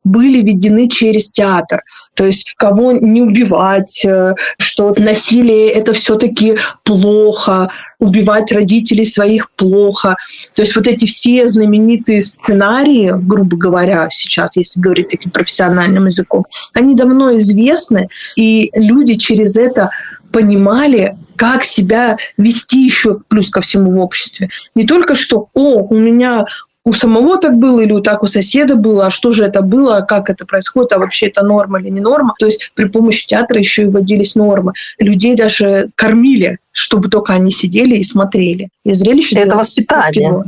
были 0.09 0.41
введены 0.43 0.89
через 0.89 1.31
театр. 1.31 1.83
То 2.15 2.25
есть 2.25 2.55
кого 2.57 2.93
не 2.93 3.23
убивать, 3.23 4.05
э, 4.05 4.35
что 4.59 4.95
насилие 4.99 5.71
это 5.71 5.93
все-таки 5.93 6.57
плохо, 6.83 7.71
убивать 8.01 8.51
родителей 8.53 9.05
своих 9.05 9.51
плохо. 9.53 10.17
То 10.55 10.63
есть 10.63 10.75
вот 10.75 10.89
эти 10.89 11.07
все 11.07 11.47
знаменитые 11.49 12.23
сценарии, 12.23 13.13
грубо 13.15 13.57
говоря, 13.57 14.09
сейчас, 14.11 14.57
если 14.57 14.81
говорить 14.81 15.09
таким 15.09 15.31
профессиональным 15.31 16.07
языком, 16.07 16.45
они 16.73 16.95
давно 16.95 17.37
известны, 17.37 18.09
и 18.37 18.71
люди 18.75 19.15
через 19.15 19.57
это 19.57 19.91
понимали, 20.33 21.17
как 21.37 21.63
себя 21.63 22.17
вести 22.37 22.85
еще 22.85 23.21
плюс 23.29 23.49
ко 23.49 23.61
всему 23.61 23.93
в 23.93 23.99
обществе. 23.99 24.51
Не 24.75 24.85
только 24.85 25.15
что, 25.15 25.49
о, 25.55 25.83
у 25.83 25.95
меня 25.95 26.45
у 26.85 26.93
самого 26.95 27.39
так 27.39 27.57
было 27.59 27.81
или 27.81 27.93
у 27.93 28.01
так 28.01 28.23
у 28.23 28.27
соседа 28.27 28.75
было, 28.75 29.07
а 29.07 29.11
что 29.11 29.33
же 29.33 29.45
это 29.45 29.63
было, 29.63 30.01
как 30.01 30.31
это 30.31 30.47
происходит, 30.47 30.93
а 30.93 30.99
вообще 30.99 31.27
это 31.27 31.43
норма 31.43 31.81
или 31.81 31.91
не 31.91 32.01
норма. 32.01 32.35
То 32.39 32.47
есть 32.47 32.73
при 32.75 32.87
помощи 32.87 33.27
театра 33.27 33.59
еще 33.59 33.83
и 33.83 33.87
вводились 33.87 34.35
нормы. 34.35 34.73
Людей 34.99 35.37
даже 35.37 35.91
кормили, 35.95 36.59
чтобы 36.71 37.09
только 37.09 37.35
они 37.35 37.51
сидели 37.51 37.97
и 37.97 38.03
смотрели. 38.03 38.69
И 38.85 38.93
зрелище... 38.95 39.37
Это 39.37 39.57
воспитание. 39.57 40.45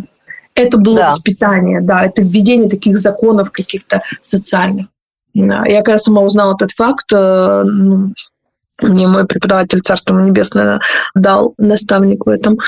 Это 0.55 0.79
было 0.79 0.97
да. 0.97 1.11
воспитание, 1.11 1.81
да, 1.81 2.05
это 2.05 2.23
введение 2.23 2.69
таких 2.69 2.99
законов 2.99 3.51
каких-то 3.51 4.03
социальных. 4.21 4.87
Я 5.33 5.83
когда 5.83 5.99
сама 5.99 6.23
узнала 6.23 6.55
этот 6.55 6.73
факт, 6.73 7.07
э, 7.13 7.63
ну, 7.65 8.13
мне 8.83 9.07
мой 9.07 9.27
преподаватель, 9.27 9.81
царство 9.81 10.19
небесное, 10.19 10.81
дал 11.15 11.55
наставник 11.57 12.27
в 12.27 12.29
этом, 12.29 12.59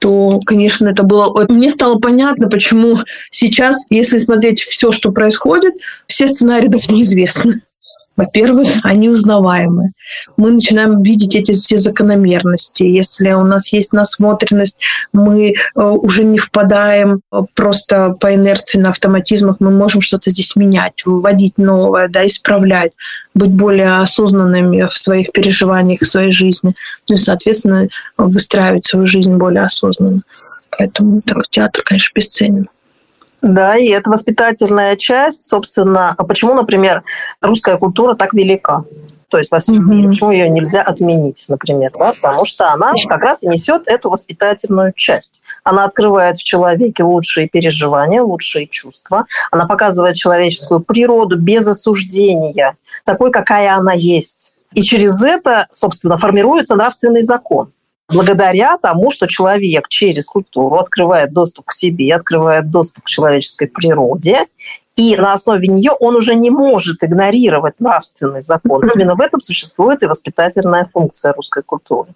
то, 0.00 0.40
конечно, 0.44 0.88
это 0.88 1.02
было... 1.02 1.46
Мне 1.48 1.68
стало 1.68 1.98
понятно, 1.98 2.48
почему 2.48 2.98
сейчас, 3.30 3.86
если 3.90 4.16
смотреть 4.16 4.60
все, 4.62 4.92
что 4.92 5.12
происходит, 5.12 5.74
все 6.06 6.26
сценарии 6.26 6.66
давно 6.68 7.00
известны. 7.02 7.60
Во-первых, 8.20 8.68
они 8.82 9.08
узнаваемы. 9.08 9.92
Мы 10.36 10.50
начинаем 10.50 11.02
видеть 11.02 11.34
эти 11.34 11.52
все 11.52 11.78
закономерности. 11.78 12.82
Если 12.82 13.32
у 13.32 13.44
нас 13.44 13.72
есть 13.72 13.92
насмотренность, 13.94 14.76
мы 15.12 15.54
э, 15.54 15.80
уже 15.80 16.24
не 16.24 16.36
впадаем 16.36 17.22
просто 17.54 18.10
по 18.20 18.34
инерции 18.34 18.78
на 18.78 18.90
автоматизмах, 18.90 19.56
мы 19.60 19.70
можем 19.70 20.02
что-то 20.02 20.30
здесь 20.30 20.54
менять, 20.56 21.06
выводить 21.06 21.56
новое, 21.56 22.08
да, 22.08 22.26
исправлять, 22.26 22.92
быть 23.34 23.50
более 23.50 24.00
осознанными 24.00 24.82
в 24.82 24.96
своих 24.96 25.32
переживаниях, 25.32 26.02
в 26.02 26.06
своей 26.06 26.32
жизни. 26.32 26.74
Ну 27.08 27.14
и, 27.14 27.18
соответственно, 27.18 27.88
выстраивать 28.18 28.84
свою 28.84 29.06
жизнь 29.06 29.36
более 29.36 29.64
осознанно. 29.64 30.22
Поэтому 30.76 31.22
так, 31.22 31.48
театр, 31.48 31.82
конечно, 31.84 32.12
бесценен. 32.14 32.68
Да, 33.42 33.76
и 33.76 33.88
это 33.88 34.10
воспитательная 34.10 34.96
часть, 34.96 35.44
собственно, 35.44 36.14
а 36.16 36.24
почему, 36.24 36.54
например, 36.54 37.02
русская 37.40 37.76
культура 37.78 38.14
так 38.14 38.34
велика? 38.34 38.84
То 39.28 39.38
есть 39.38 39.50
во 39.52 39.60
всем 39.60 39.76
mm-hmm. 39.76 39.94
мире, 39.94 40.08
почему 40.08 40.30
ее 40.32 40.48
нельзя 40.50 40.82
отменить, 40.82 41.44
например, 41.48 41.92
да? 41.96 42.12
потому 42.20 42.44
что 42.44 42.72
она 42.72 42.92
как 43.08 43.22
раз 43.22 43.44
и 43.44 43.48
несет 43.48 43.86
эту 43.86 44.10
воспитательную 44.10 44.92
часть. 44.94 45.42
Она 45.62 45.84
открывает 45.84 46.36
в 46.36 46.42
человеке 46.42 47.04
лучшие 47.04 47.48
переживания, 47.48 48.22
лучшие 48.22 48.66
чувства. 48.66 49.26
Она 49.52 49.66
показывает 49.66 50.16
человеческую 50.16 50.80
природу 50.80 51.38
без 51.38 51.66
осуждения, 51.68 52.76
такой, 53.04 53.30
какая 53.30 53.74
она 53.76 53.92
есть. 53.92 54.54
И 54.72 54.82
через 54.82 55.22
это, 55.22 55.68
собственно, 55.70 56.18
формируется 56.18 56.74
нравственный 56.74 57.22
закон 57.22 57.72
благодаря 58.12 58.76
тому, 58.78 59.10
что 59.10 59.26
человек 59.26 59.88
через 59.88 60.26
культуру 60.26 60.76
открывает 60.76 61.32
доступ 61.32 61.66
к 61.66 61.72
себе, 61.72 62.14
открывает 62.14 62.70
доступ 62.70 63.04
к 63.04 63.08
человеческой 63.08 63.66
природе, 63.68 64.46
и 64.96 65.16
на 65.16 65.32
основе 65.32 65.66
нее 65.68 65.92
он 65.92 66.16
уже 66.16 66.34
не 66.34 66.50
может 66.50 67.02
игнорировать 67.02 67.80
нравственный 67.80 68.42
закон. 68.42 68.82
Именно 68.94 69.14
в 69.14 69.20
этом 69.20 69.40
существует 69.40 70.02
и 70.02 70.06
воспитательная 70.06 70.88
функция 70.92 71.32
русской 71.32 71.62
культуры. 71.62 72.10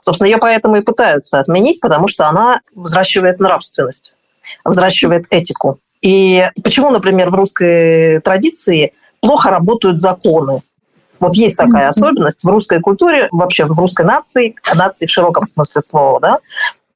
Собственно, 0.00 0.28
ее 0.28 0.38
поэтому 0.38 0.76
и 0.76 0.80
пытаются 0.80 1.38
отменить, 1.38 1.80
потому 1.80 2.08
что 2.08 2.26
она 2.26 2.60
взращивает 2.74 3.38
нравственность, 3.38 4.18
взращивает 4.64 5.26
этику. 5.30 5.78
И 6.02 6.44
почему, 6.62 6.90
например, 6.90 7.30
в 7.30 7.34
русской 7.34 8.20
традиции 8.20 8.92
плохо 9.20 9.50
работают 9.50 10.00
законы? 10.00 10.62
Вот 11.20 11.36
есть 11.36 11.56
такая 11.56 11.88
особенность 11.88 12.44
в 12.44 12.48
русской 12.48 12.80
культуре, 12.80 13.28
вообще 13.32 13.64
в 13.64 13.78
русской 13.78 14.04
нации, 14.04 14.54
нации 14.74 15.06
в 15.06 15.10
широком 15.10 15.44
смысле 15.44 15.80
слова, 15.80 16.20
да, 16.20 16.38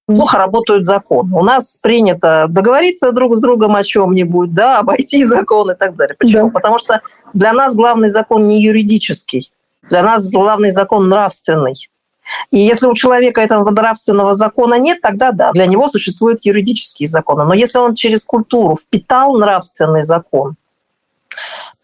плохо 0.07 0.39
работают 0.39 0.87
законы. 0.87 1.35
У 1.35 1.45
нас 1.45 1.79
принято 1.79 2.47
договориться 2.49 3.13
друг 3.13 3.37
с 3.37 3.41
другом 3.41 3.77
о 3.77 3.85
чем-нибудь, 3.85 4.53
да, 4.53 4.79
обойти 4.79 5.25
закон 5.25 5.71
и 5.71 5.75
так 5.75 5.97
далее. 5.97 6.17
Почему? 6.19 6.47
Да. 6.47 6.53
Потому 6.53 6.79
что 6.79 7.01
для 7.33 7.53
нас 7.53 7.75
главный 7.75 8.11
закон 8.11 8.47
не 8.47 8.63
юридический, 8.63 9.51
для 9.89 10.03
нас 10.03 10.29
главный 10.31 10.73
закон 10.73 11.09
нравственный. 11.09 11.89
И 12.53 12.59
если 12.59 12.87
у 12.87 12.95
человека 12.95 13.41
этого 13.41 13.69
нравственного 13.71 14.35
закона 14.35 14.79
нет, 14.79 15.01
тогда 15.01 15.33
да, 15.33 15.51
для 15.53 15.67
него 15.67 15.89
существуют 15.89 16.45
юридические 16.45 17.09
законы. 17.09 17.45
Но 17.45 17.55
если 17.55 17.79
он 17.79 17.97
через 17.97 18.25
культуру 18.25 18.77
впитал 18.77 19.37
нравственный 19.37 20.05
закон, 20.05 20.55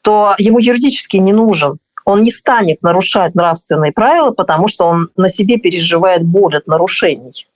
то 0.02 0.34
ему 0.38 0.60
юридически 0.60 1.16
не 1.16 1.32
нужен 1.32 1.78
он 2.06 2.22
не 2.22 2.30
станет 2.30 2.82
нарушать 2.82 3.34
нравственные 3.34 3.92
правила, 3.92 4.30
потому 4.30 4.68
что 4.68 4.86
он 4.86 5.10
на 5.16 5.28
себе 5.28 5.58
переживает 5.58 6.24
боль 6.24 6.56
от 6.56 6.66
нарушений. 6.66 7.46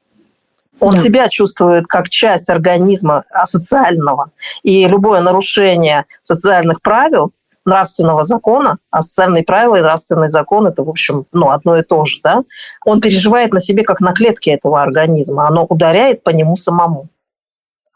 Он 0.81 0.97
да. 0.97 1.03
себя 1.03 1.29
чувствует 1.29 1.87
как 1.87 2.09
часть 2.09 2.51
организма 2.51 3.25
асоциального. 3.33 4.33
И 4.63 4.87
любое 4.87 5.21
нарушение 5.21 6.05
социальных 6.23 6.83
правил, 6.83 7.33
нравственного 7.65 8.25
закона, 8.25 8.79
а 8.91 9.03
социальные 9.03 9.45
правила 9.45 9.77
и 9.77 9.83
нравственный 9.83 10.29
закон– 10.29 10.67
это, 10.69 10.83
в 10.83 10.89
общем, 10.89 11.27
ну, 11.31 11.51
одно 11.51 11.77
и 11.77 11.83
то 11.83 12.05
же, 12.07 12.19
да? 12.25 12.43
Он 12.85 13.01
переживает 13.01 13.53
на 13.53 13.61
себе 13.61 13.85
как 13.85 14.01
на 14.01 14.13
клетке 14.13 14.53
этого 14.53 14.83
организма. 14.83 15.47
Оно 15.47 15.65
ударяет 15.67 16.25
по 16.25 16.31
нему 16.31 16.57
самому. 16.57 17.09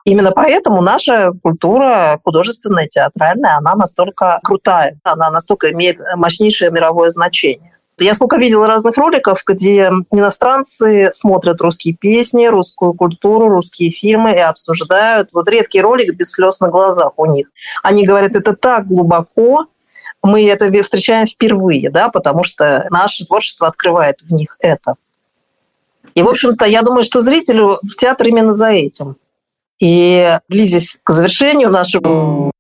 Именно 0.05 0.33
поэтому 0.33 0.83
наша 0.83 1.33
культура 1.43 2.21
художественная, 2.23 2.87
театральная, 2.87 3.57
она 3.57 3.75
настолько 3.75 4.39
крутая, 4.43 4.99
она 5.03 5.31
настолько 5.31 5.73
имеет 5.73 5.99
мощнейшее 6.17 6.71
мировое 6.71 7.09
значение. 7.09 7.75
Я 7.99 8.15
сколько 8.15 8.37
видела 8.37 8.67
разных 8.67 8.97
роликов, 8.99 9.43
где 9.47 9.91
иностранцы 10.11 11.11
смотрят 11.15 11.61
русские 11.61 11.95
песни, 11.95 12.47
русскую 12.47 12.93
культуру, 12.93 13.49
русские 13.49 13.93
фильмы 13.93 14.33
и 14.33 14.39
обсуждают. 14.39 15.31
Вот 15.33 15.49
редкий 15.49 15.81
ролик 15.81 16.15
без 16.15 16.33
слез 16.33 16.61
на 16.61 16.69
глазах 16.69 17.13
у 17.17 17.27
них. 17.27 17.49
Они 17.83 18.05
говорят, 18.05 18.33
это 18.33 18.55
так 18.57 18.87
глубоко, 18.87 19.67
мы 20.23 20.47
это 20.49 20.71
встречаем 20.83 21.27
впервые, 21.27 21.91
да, 21.91 22.09
потому 22.09 22.43
что 22.43 22.87
наше 22.91 23.27
творчество 23.27 23.69
открывает 23.69 24.21
в 24.23 24.33
них 24.33 24.57
это. 24.59 24.97
И, 26.15 26.23
в 26.23 26.29
общем-то, 26.29 26.65
я 26.65 26.83
думаю, 26.83 27.05
что 27.05 27.21
зрителю 27.21 27.79
в 27.83 27.97
театр 27.97 28.27
именно 28.29 28.53
за 28.53 28.71
этим. 28.71 29.17
И 29.85 30.39
близясь 30.49 30.97
к 31.05 31.11
завершению 31.11 31.69
нашего 31.69 32.51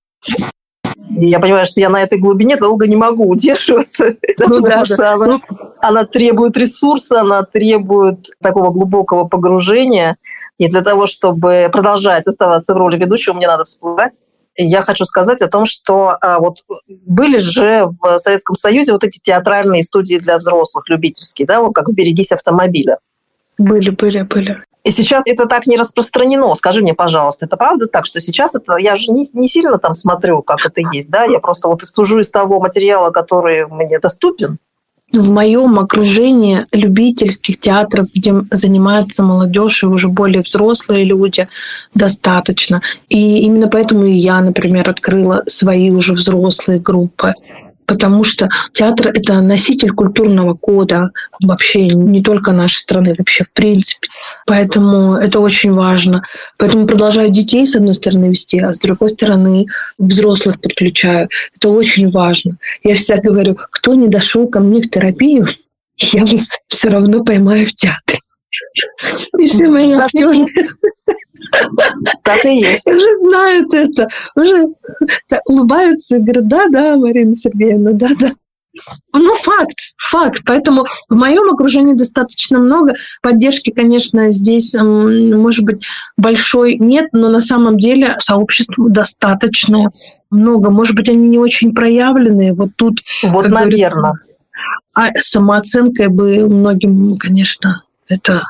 я 1.17 1.41
понимаю, 1.41 1.65
что 1.65 1.81
я 1.81 1.89
на 1.89 2.03
этой 2.03 2.19
глубине 2.19 2.59
долго 2.59 2.87
не 2.87 2.97
могу 2.97 3.27
удерживаться, 3.27 4.17
ну, 4.39 4.45
потому 4.45 4.61
да, 4.61 4.85
что 4.85 4.97
да. 4.99 5.13
Она, 5.15 5.41
она 5.81 6.05
требует 6.05 6.55
ресурса, 6.59 7.23
она 7.23 7.43
требует 7.45 8.27
такого 8.43 8.71
глубокого 8.71 9.25
погружения. 9.25 10.19
И 10.59 10.69
для 10.69 10.83
того, 10.83 11.07
чтобы 11.07 11.71
продолжать 11.73 12.27
оставаться 12.27 12.75
в 12.75 12.77
роли 12.77 12.99
ведущего, 12.99 13.33
мне 13.33 13.47
надо 13.47 13.65
всплывать. 13.65 14.21
Я 14.57 14.83
хочу 14.83 15.07
сказать 15.07 15.41
о 15.41 15.49
том, 15.49 15.65
что 15.65 16.19
а, 16.21 16.39
вот 16.39 16.59
были 16.87 17.39
же 17.39 17.89
в 18.03 18.19
Советском 18.19 18.55
Союзе 18.55 18.93
вот 18.93 19.03
эти 19.03 19.19
театральные 19.19 19.83
студии 19.83 20.19
для 20.19 20.37
взрослых, 20.37 20.91
любительские, 20.91 21.47
да, 21.47 21.63
вот 21.63 21.73
как 21.75 21.91
«Берегись 21.91 22.33
автомобиля». 22.33 22.99
Были, 23.59 23.91
были, 23.91 24.23
были. 24.23 24.65
И 24.85 24.91
сейчас 24.91 25.23
это 25.27 25.47
так 25.47 25.67
не 25.67 25.79
распространено. 25.79 26.55
Скажи 26.55 26.83
мне, 26.83 26.93
пожалуйста, 26.93 27.47
это 27.47 27.57
правда 27.57 27.87
так, 27.87 28.05
что 28.05 28.21
сейчас 28.21 28.55
это... 28.55 28.77
Я 28.77 28.97
же 28.97 29.13
не, 29.13 29.27
не 29.33 29.49
сильно 29.49 29.79
там 29.79 29.95
смотрю, 29.95 30.43
как 30.43 30.67
это 30.67 30.83
есть, 30.93 31.11
да? 31.11 31.25
Я 31.25 31.39
просто 31.39 31.69
вот 31.69 31.83
сужу 31.83 32.19
из 32.19 32.31
того 32.31 32.61
материала, 32.61 33.11
который 33.11 33.67
мне 33.67 33.99
доступен. 33.99 34.59
В 35.11 35.31
моем 35.31 35.79
окружении 35.79 36.67
любительских 36.73 37.61
театров, 37.61 38.09
где 38.15 38.35
занимаются 38.51 39.23
молодежь 39.23 39.85
и 39.85 39.87
уже 39.87 40.09
более 40.09 40.43
взрослые 40.43 41.05
люди, 41.05 41.49
достаточно. 41.95 42.83
И 43.09 43.39
именно 43.41 43.69
поэтому 43.69 44.05
и 44.05 44.13
я, 44.13 44.41
например, 44.41 44.91
открыла 44.91 45.45
свои 45.47 45.91
уже 45.91 46.13
взрослые 46.13 46.81
группы 46.81 47.33
потому 47.87 48.25
что 48.25 48.49
театр— 48.73 49.09
это 49.15 49.41
носитель 49.41 49.91
культурного 49.91 50.55
кода 50.55 51.11
вообще 51.43 51.89
не 51.89 52.23
только 52.23 52.53
нашей 52.53 52.79
страны, 52.79 53.15
вообще 53.17 53.45
в 53.45 53.53
принципе. 53.53 54.09
Поэтому 54.47 55.15
это 55.15 55.41
очень 55.41 55.73
важно. 55.73 56.23
Поэтому 56.59 56.87
продолжаю 56.87 57.31
детей, 57.31 57.67
с 57.67 57.77
одной 57.77 57.95
стороны, 57.95 58.27
вести, 58.27 58.59
а 58.61 58.73
с 58.73 58.79
другой 58.79 59.11
стороны, 59.11 59.67
взрослых 59.99 60.61
подключаю. 60.61 61.29
Это 61.57 61.69
очень 61.69 62.11
важно. 62.11 62.57
Я 62.83 62.95
всегда 62.95 63.21
говорю, 63.23 63.59
кто 63.71 63.95
не 63.95 64.09
дошел 64.09 64.49
ко 64.49 64.61
мне 64.61 64.81
в 64.81 64.91
терапию, 64.91 65.47
я 65.97 66.25
вас 66.25 66.49
все 66.69 66.89
равно 66.89 67.25
поймаю 67.25 67.67
в 67.67 67.73
театре. 67.73 68.19
И 69.39 69.47
все 69.47 69.69
мои 69.69 69.93
так 72.23 72.45
и 72.45 72.57
есть. 72.57 72.87
Уже 72.87 73.19
знают 73.21 73.75
это. 73.75 74.09
Уже 74.35 74.69
улыбаются 75.47 76.17
и 76.17 76.21
говорят, 76.21 76.49
да-да, 76.49 76.97
Марина 76.97 77.35
Сергеевна, 77.35 77.93
да-да. 77.93 78.33
Ну, 79.13 79.35
факт, 79.37 79.77
факт. 79.99 80.43
Поэтому 80.45 80.85
в 81.09 81.15
моем 81.15 81.49
окружении 81.53 81.95
достаточно 81.95 82.59
много. 82.59 82.95
Поддержки, 83.23 83.71
конечно, 83.71 84.33
здесь, 84.33 84.75
может 84.75 85.65
быть, 85.65 85.85
большой 86.17 86.77
нет, 86.79 87.11
но 87.13 87.29
на 87.29 87.41
самом 87.41 87.79
деле 87.79 88.17
сообщество 88.19 88.91
достаточно 88.91 89.93
много. 90.31 90.71
Может 90.71 90.97
быть, 90.97 91.09
они 91.09 91.29
не 91.29 91.39
очень 91.39 91.73
проявленные. 91.73 92.55
Вот 92.55 92.71
тут... 92.77 93.01
Вот, 93.23 93.47
наверное. 93.47 94.15
а 94.95 95.13
самооценкой 95.15 96.09
бы 96.09 96.49
многим, 96.49 97.17
конечно, 97.17 97.83
это 98.09 98.43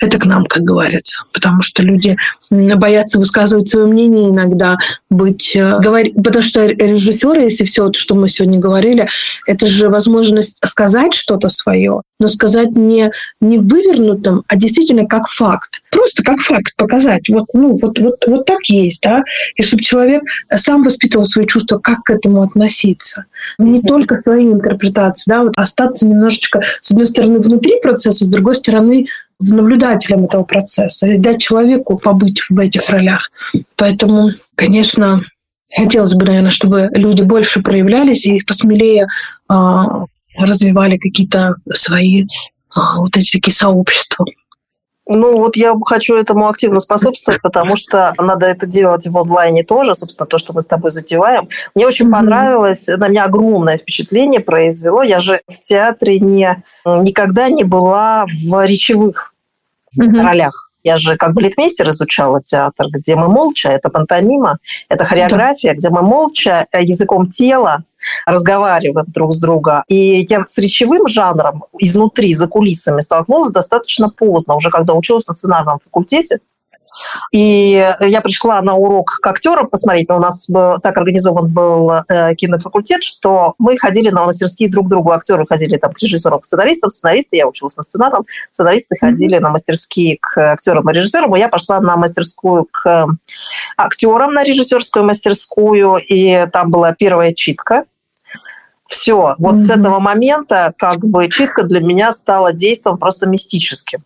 это 0.00 0.18
к 0.18 0.26
нам, 0.26 0.44
как 0.46 0.62
говорится. 0.62 1.24
Потому 1.32 1.62
что 1.62 1.82
люди 1.82 2.16
боятся 2.50 3.18
высказывать 3.18 3.68
свое 3.68 3.86
мнение 3.86 4.30
иногда, 4.30 4.76
быть... 5.08 5.56
Э, 5.56 5.78
говорить, 5.78 6.14
потому 6.14 6.42
что 6.42 6.66
режиссеры, 6.66 7.42
если 7.42 7.64
все, 7.64 7.92
что 7.92 8.14
мы 8.14 8.28
сегодня 8.28 8.58
говорили, 8.58 9.08
это 9.46 9.66
же 9.66 9.88
возможность 9.88 10.58
сказать 10.66 11.14
что-то 11.14 11.48
свое, 11.48 12.02
но 12.18 12.28
сказать 12.28 12.72
не, 12.72 13.10
не 13.40 13.58
вывернутым, 13.58 14.42
а 14.48 14.56
действительно 14.56 15.06
как 15.06 15.28
факт. 15.28 15.82
Просто 15.90 16.22
как 16.22 16.40
факт 16.40 16.74
показать. 16.76 17.28
Вот, 17.28 17.46
ну, 17.52 17.78
вот, 17.80 17.98
вот, 17.98 18.24
вот 18.26 18.46
так 18.46 18.64
есть, 18.64 19.02
да? 19.02 19.22
И 19.54 19.62
чтобы 19.62 19.82
человек 19.82 20.22
сам 20.54 20.82
воспитывал 20.82 21.24
свои 21.24 21.46
чувства, 21.46 21.78
как 21.78 22.02
к 22.02 22.10
этому 22.10 22.42
относиться. 22.42 23.26
Не 23.58 23.80
только 23.82 24.20
свои 24.20 24.46
интерпретации, 24.46 25.30
да, 25.30 25.42
вот 25.42 25.52
остаться 25.56 26.06
немножечко, 26.06 26.60
с 26.80 26.90
одной 26.90 27.06
стороны, 27.06 27.38
внутри 27.38 27.80
процесса, 27.80 28.24
с 28.24 28.28
другой 28.28 28.54
стороны, 28.54 29.06
наблюдателем 29.50 30.24
этого 30.24 30.44
процесса 30.44 31.06
и 31.06 31.18
дать 31.18 31.40
человеку 31.40 31.98
побыть 31.98 32.42
в 32.48 32.58
этих 32.58 32.88
ролях. 32.90 33.30
Поэтому, 33.76 34.30
конечно, 34.54 35.20
хотелось 35.74 36.14
бы, 36.14 36.26
наверное, 36.26 36.50
чтобы 36.50 36.88
люди 36.92 37.22
больше 37.22 37.62
проявлялись 37.62 38.26
и 38.26 38.42
посмелее 38.44 39.06
э, 39.50 39.54
развивали 40.38 40.98
какие-то 40.98 41.56
свои 41.72 42.24
э, 42.24 42.26
вот 42.98 43.16
эти 43.16 43.32
такие 43.32 43.54
сообщества. 43.54 44.24
Ну, 45.08 45.38
вот 45.38 45.56
я 45.56 45.74
хочу 45.84 46.14
этому 46.14 46.48
активно 46.48 46.78
способствовать, 46.78 47.42
потому 47.42 47.74
что 47.74 48.14
надо 48.18 48.46
это 48.46 48.66
делать 48.66 49.06
в 49.06 49.18
онлайне 49.18 49.64
тоже, 49.64 49.94
собственно, 49.94 50.26
то, 50.26 50.38
что 50.38 50.52
мы 50.52 50.62
с 50.62 50.66
тобой 50.66 50.92
затеваем. 50.92 51.48
Мне 51.74 51.86
очень 51.86 52.06
mm-hmm. 52.06 52.12
понравилось, 52.12 52.86
на 52.86 53.08
меня 53.08 53.24
огромное 53.24 53.78
впечатление 53.78 54.40
произвело. 54.40 55.02
Я 55.02 55.18
же 55.18 55.40
в 55.48 55.58
театре 55.60 56.20
не, 56.20 56.62
никогда 56.84 57.48
не 57.48 57.64
была 57.64 58.26
в 58.26 58.64
речевых 58.64 59.31
mm-hmm. 59.98 60.22
ролях. 60.22 60.70
Я 60.84 60.96
же 60.96 61.16
как 61.16 61.34
балетмейстер 61.34 61.88
изучала 61.90 62.42
театр, 62.42 62.88
где 62.90 63.14
мы 63.14 63.28
молча, 63.28 63.68
это 63.68 63.88
пантомима, 63.88 64.58
это 64.88 65.04
хореография, 65.04 65.74
где 65.74 65.90
мы 65.90 66.02
молча 66.02 66.66
э, 66.72 66.82
языком 66.82 67.28
тела 67.28 67.84
разговариваем 68.26 69.06
друг 69.08 69.32
с 69.32 69.38
другом. 69.38 69.84
И 69.88 70.26
я 70.28 70.44
с 70.44 70.58
речевым 70.58 71.06
жанром 71.06 71.64
изнутри, 71.78 72.34
за 72.34 72.48
кулисами 72.48 73.00
столкнулась 73.00 73.52
достаточно 73.52 74.08
поздно, 74.08 74.56
уже 74.56 74.70
когда 74.70 74.94
училась 74.94 75.28
на 75.28 75.34
сценарном 75.34 75.78
факультете. 75.78 76.40
И 77.30 77.86
я 78.00 78.20
пришла 78.20 78.60
на 78.62 78.74
урок 78.74 79.18
к 79.22 79.26
актерам 79.26 79.68
посмотреть, 79.68 80.08
но 80.08 80.16
у 80.16 80.20
нас 80.20 80.48
был, 80.48 80.78
так 80.80 80.96
организован 80.96 81.48
был 81.48 81.90
э, 81.90 82.34
кинофакультет, 82.34 83.04
что 83.04 83.54
мы 83.58 83.76
ходили 83.78 84.10
на 84.10 84.24
мастерские 84.24 84.70
друг 84.70 84.86
к 84.86 84.90
другу. 84.90 85.12
Актеры 85.12 85.46
ходили 85.46 85.76
там, 85.76 85.92
к 85.92 85.98
режиссерам, 85.98 86.40
к 86.40 86.44
сценаристам, 86.44 86.90
сценаристы, 86.90 87.36
я 87.36 87.46
училась 87.46 87.76
на 87.76 87.82
сценарном, 87.82 88.26
сценаристы 88.50 88.94
mm-hmm. 88.94 88.98
ходили 89.06 89.38
на 89.38 89.50
мастерские 89.50 90.18
к 90.20 90.52
актерам 90.52 90.88
и 90.90 90.94
режиссерам, 90.94 91.34
и 91.36 91.38
я 91.38 91.48
пошла 91.48 91.80
на 91.80 91.96
мастерскую 91.96 92.66
к 92.70 93.06
актерам, 93.76 94.34
на 94.34 94.44
режиссерскую 94.44 95.04
мастерскую, 95.04 95.96
и 95.96 96.46
там 96.52 96.70
была 96.70 96.92
первая 96.92 97.32
читка. 97.32 97.84
Все, 98.86 99.34
вот 99.38 99.54
mm-hmm. 99.54 99.58
с 99.60 99.70
этого 99.70 100.00
момента 100.00 100.74
как 100.76 100.98
бы 100.98 101.28
читка 101.30 101.62
для 101.62 101.80
меня 101.80 102.12
стала 102.12 102.52
действием 102.52 102.98
просто 102.98 103.26
мистическим 103.26 104.04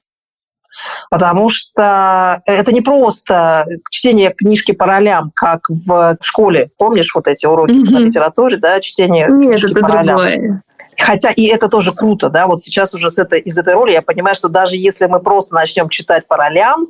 потому 1.11 1.49
что 1.49 2.43
это 2.47 2.73
не 2.73 2.81
просто 2.81 3.67
чтение 3.91 4.31
книжки 4.31 4.73
по 4.73 4.87
ролям, 4.87 5.31
как 5.35 5.69
в 5.69 6.17
школе. 6.21 6.71
Помнишь 6.79 7.15
вот 7.15 7.27
эти 7.27 7.47
уроки 7.47 7.73
mm-hmm. 7.73 7.95
по 7.95 7.99
литературе, 7.99 8.57
да, 8.57 8.81
чтение 8.81 9.29
Нет, 9.29 9.49
книжки 9.51 9.73
это 9.73 9.81
по 9.81 9.89
ролям? 9.89 10.17
Другое. 10.17 10.63
Хотя 10.99 11.31
и 11.31 11.45
это 11.47 11.69
тоже 11.69 11.93
круто, 11.93 12.31
да, 12.31 12.47
вот 12.47 12.63
сейчас 12.63 12.95
уже 12.95 13.11
с 13.11 13.19
этой, 13.19 13.41
из 13.41 13.59
этой 13.59 13.75
роли 13.75 13.93
я 13.93 14.03
понимаю, 14.03 14.35
что 14.35 14.49
даже 14.49 14.77
если 14.77 15.07
мы 15.07 15.21
просто 15.21 15.55
начнем 15.55 15.89
читать 15.89 16.27
по 16.27 16.37
ролям 16.37 16.89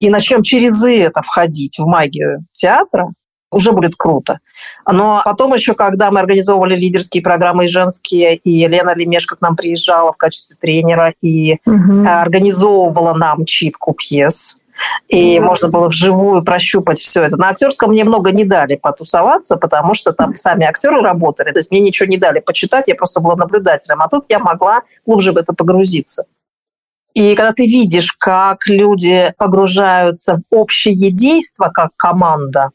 и 0.00 0.10
начнем 0.10 0.42
через 0.42 0.82
это 0.82 1.22
входить 1.22 1.78
в 1.78 1.86
магию 1.86 2.40
театра, 2.54 3.12
уже 3.50 3.72
будет 3.72 3.96
круто. 3.96 4.40
Но 4.90 5.20
потом 5.24 5.54
еще, 5.54 5.74
когда 5.74 6.10
мы 6.10 6.20
организовывали 6.20 6.76
лидерские 6.76 7.22
программы 7.22 7.66
и 7.66 7.68
женские, 7.68 8.36
и 8.36 8.66
Лена 8.66 8.94
Лемешка 8.94 9.36
к 9.36 9.40
нам 9.40 9.56
приезжала 9.56 10.12
в 10.12 10.16
качестве 10.16 10.56
тренера 10.60 11.14
и 11.20 11.58
угу. 11.66 12.04
организовывала 12.06 13.14
нам 13.14 13.44
читку 13.44 13.92
пьес, 13.94 14.62
и 15.08 15.36
mm 15.36 15.40
можно 15.40 15.68
было 15.68 15.88
вживую 15.88 16.44
прощупать 16.44 17.00
все 17.00 17.24
это. 17.24 17.36
На 17.36 17.48
актерском 17.48 17.90
мне 17.90 18.04
много 18.04 18.30
не 18.30 18.44
дали 18.44 18.76
потусоваться, 18.76 19.56
потому 19.56 19.94
что 19.94 20.12
там 20.12 20.36
сами 20.36 20.64
актеры 20.64 21.00
работали, 21.00 21.50
то 21.50 21.58
есть 21.58 21.70
мне 21.70 21.80
ничего 21.80 22.08
не 22.08 22.18
дали 22.18 22.40
почитать, 22.40 22.88
я 22.88 22.94
просто 22.94 23.20
была 23.20 23.36
наблюдателем, 23.36 24.00
а 24.00 24.08
тут 24.08 24.26
я 24.28 24.38
могла 24.38 24.82
глубже 25.04 25.32
в 25.32 25.36
это 25.36 25.52
погрузиться. 25.52 26.24
И 27.14 27.34
когда 27.34 27.52
ты 27.52 27.66
видишь, 27.66 28.12
как 28.12 28.66
люди 28.66 29.34
погружаются 29.36 30.36
в 30.36 30.54
общее 30.54 31.10
действие 31.10 31.70
как 31.72 31.90
команда, 31.96 32.70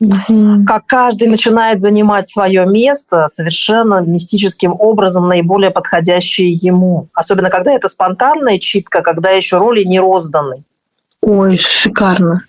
Угу. 0.00 0.64
Как 0.66 0.86
каждый 0.86 1.28
начинает 1.28 1.82
занимать 1.82 2.28
свое 2.30 2.66
место 2.66 3.28
совершенно 3.28 4.00
мистическим 4.00 4.72
образом, 4.72 5.28
наиболее 5.28 5.70
подходящее 5.70 6.52
ему. 6.52 7.08
Особенно, 7.12 7.50
когда 7.50 7.72
это 7.72 7.88
спонтанная 7.88 8.58
читка, 8.58 9.02
когда 9.02 9.30
еще 9.30 9.58
роли 9.58 9.84
не 9.84 10.00
розданы. 10.00 10.64
Ой, 11.20 11.58
шикарно. 11.58 12.44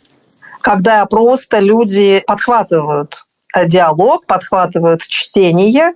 Когда 0.61 1.05
просто 1.05 1.59
люди 1.59 2.23
подхватывают 2.25 3.25
диалог, 3.65 4.25
подхватывают 4.25 5.01
чтение. 5.01 5.93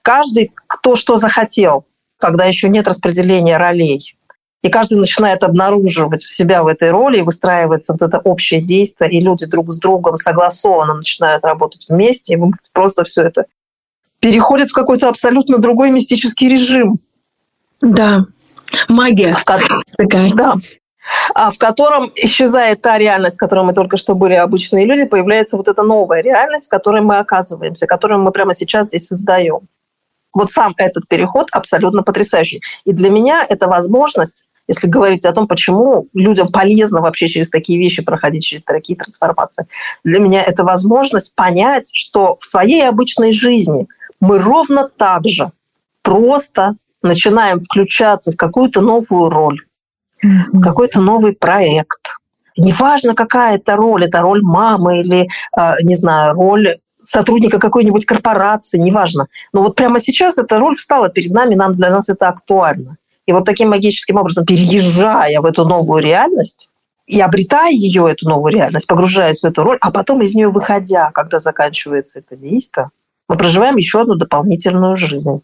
Каждый, 0.00 0.52
кто 0.66 0.96
что 0.96 1.16
захотел, 1.16 1.84
когда 2.18 2.46
еще 2.46 2.70
нет 2.70 2.88
распределения 2.88 3.58
ролей. 3.58 4.16
И 4.64 4.70
каждый 4.70 4.96
начинает 4.96 5.42
обнаруживать 5.42 6.22
себя 6.22 6.62
в 6.62 6.68
этой 6.68 6.90
роли, 6.90 7.18
и 7.18 7.22
выстраивается 7.22 7.92
вот 7.92 8.00
это 8.00 8.18
общее 8.20 8.62
действие, 8.62 9.10
и 9.10 9.20
люди 9.20 9.44
друг 9.44 9.70
с 9.70 9.78
другом 9.78 10.16
согласованно 10.16 10.94
начинают 10.94 11.44
работать 11.44 11.84
вместе, 11.90 12.34
и 12.34 12.38
просто 12.72 13.04
все 13.04 13.24
это 13.24 13.44
переходит 14.20 14.70
в 14.70 14.72
какой-то 14.72 15.10
абсолютно 15.10 15.58
другой 15.58 15.90
мистический 15.90 16.48
режим. 16.48 16.96
Да, 17.82 18.24
магия 18.88 19.36
в 19.36 19.44
такая. 19.44 20.32
Да, 20.32 20.54
а 21.34 21.50
в 21.50 21.58
котором 21.58 22.10
исчезает 22.14 22.80
та 22.80 22.96
реальность, 22.96 23.36
в 23.36 23.40
которой 23.40 23.66
мы 23.66 23.74
только 23.74 23.98
что 23.98 24.14
были 24.14 24.32
обычные 24.32 24.86
люди, 24.86 25.04
появляется 25.04 25.58
вот 25.58 25.68
эта 25.68 25.82
новая 25.82 26.22
реальность, 26.22 26.68
в 26.68 26.70
которой 26.70 27.02
мы 27.02 27.18
оказываемся, 27.18 27.86
которую 27.86 28.22
мы 28.22 28.32
прямо 28.32 28.54
сейчас 28.54 28.86
здесь 28.86 29.08
создаем. 29.08 29.68
Вот 30.32 30.50
сам 30.50 30.72
этот 30.78 31.06
переход 31.06 31.48
абсолютно 31.52 32.02
потрясающий. 32.02 32.62
И 32.86 32.92
для 32.92 33.10
меня 33.10 33.44
это 33.46 33.68
возможность 33.68 34.48
если 34.66 34.88
говорить 34.88 35.24
о 35.24 35.32
том, 35.32 35.46
почему 35.46 36.08
людям 36.14 36.48
полезно 36.48 37.00
вообще 37.00 37.28
через 37.28 37.50
такие 37.50 37.78
вещи 37.78 38.02
проходить, 38.02 38.44
через 38.44 38.64
такие 38.64 38.98
трансформации. 38.98 39.66
Для 40.04 40.20
меня 40.20 40.42
это 40.42 40.64
возможность 40.64 41.34
понять, 41.34 41.90
что 41.94 42.38
в 42.40 42.46
своей 42.46 42.88
обычной 42.88 43.32
жизни 43.32 43.86
мы 44.20 44.38
ровно 44.38 44.88
так 44.88 45.26
же 45.26 45.50
просто 46.02 46.76
начинаем 47.02 47.60
включаться 47.60 48.32
в 48.32 48.36
какую-то 48.36 48.80
новую 48.80 49.30
роль, 49.30 49.60
в 50.22 50.60
какой-то 50.60 51.00
новый 51.00 51.34
проект. 51.34 52.16
Неважно, 52.56 53.14
какая 53.14 53.56
это 53.56 53.76
роль, 53.76 54.04
это 54.04 54.22
роль 54.22 54.40
мамы 54.42 55.00
или, 55.00 55.28
а, 55.52 55.74
не 55.82 55.96
знаю, 55.96 56.34
роль 56.34 56.76
сотрудника 57.02 57.58
какой-нибудь 57.58 58.06
корпорации, 58.06 58.78
неважно. 58.78 59.26
Но 59.52 59.62
вот 59.62 59.74
прямо 59.74 59.98
сейчас 59.98 60.38
эта 60.38 60.58
роль 60.58 60.76
встала 60.76 61.10
перед 61.10 61.30
нами, 61.30 61.54
нам 61.54 61.74
для 61.74 61.90
нас 61.90 62.08
это 62.08 62.28
актуально. 62.28 62.96
И 63.26 63.32
вот 63.32 63.44
таким 63.44 63.70
магическим 63.70 64.16
образом, 64.16 64.44
переезжая 64.44 65.40
в 65.40 65.44
эту 65.44 65.64
новую 65.64 66.02
реальность, 66.02 66.70
и 67.06 67.20
обретая 67.20 67.70
ее, 67.70 68.10
эту 68.10 68.28
новую 68.28 68.52
реальность, 68.52 68.86
погружаясь 68.86 69.40
в 69.40 69.44
эту 69.44 69.62
роль, 69.62 69.78
а 69.80 69.90
потом 69.90 70.22
из 70.22 70.34
нее 70.34 70.48
выходя, 70.48 71.10
когда 71.10 71.38
заканчивается 71.38 72.20
это 72.20 72.36
действие, 72.36 72.90
мы 73.28 73.36
проживаем 73.36 73.76
еще 73.76 74.02
одну 74.02 74.14
дополнительную 74.14 74.96
жизнь. 74.96 75.42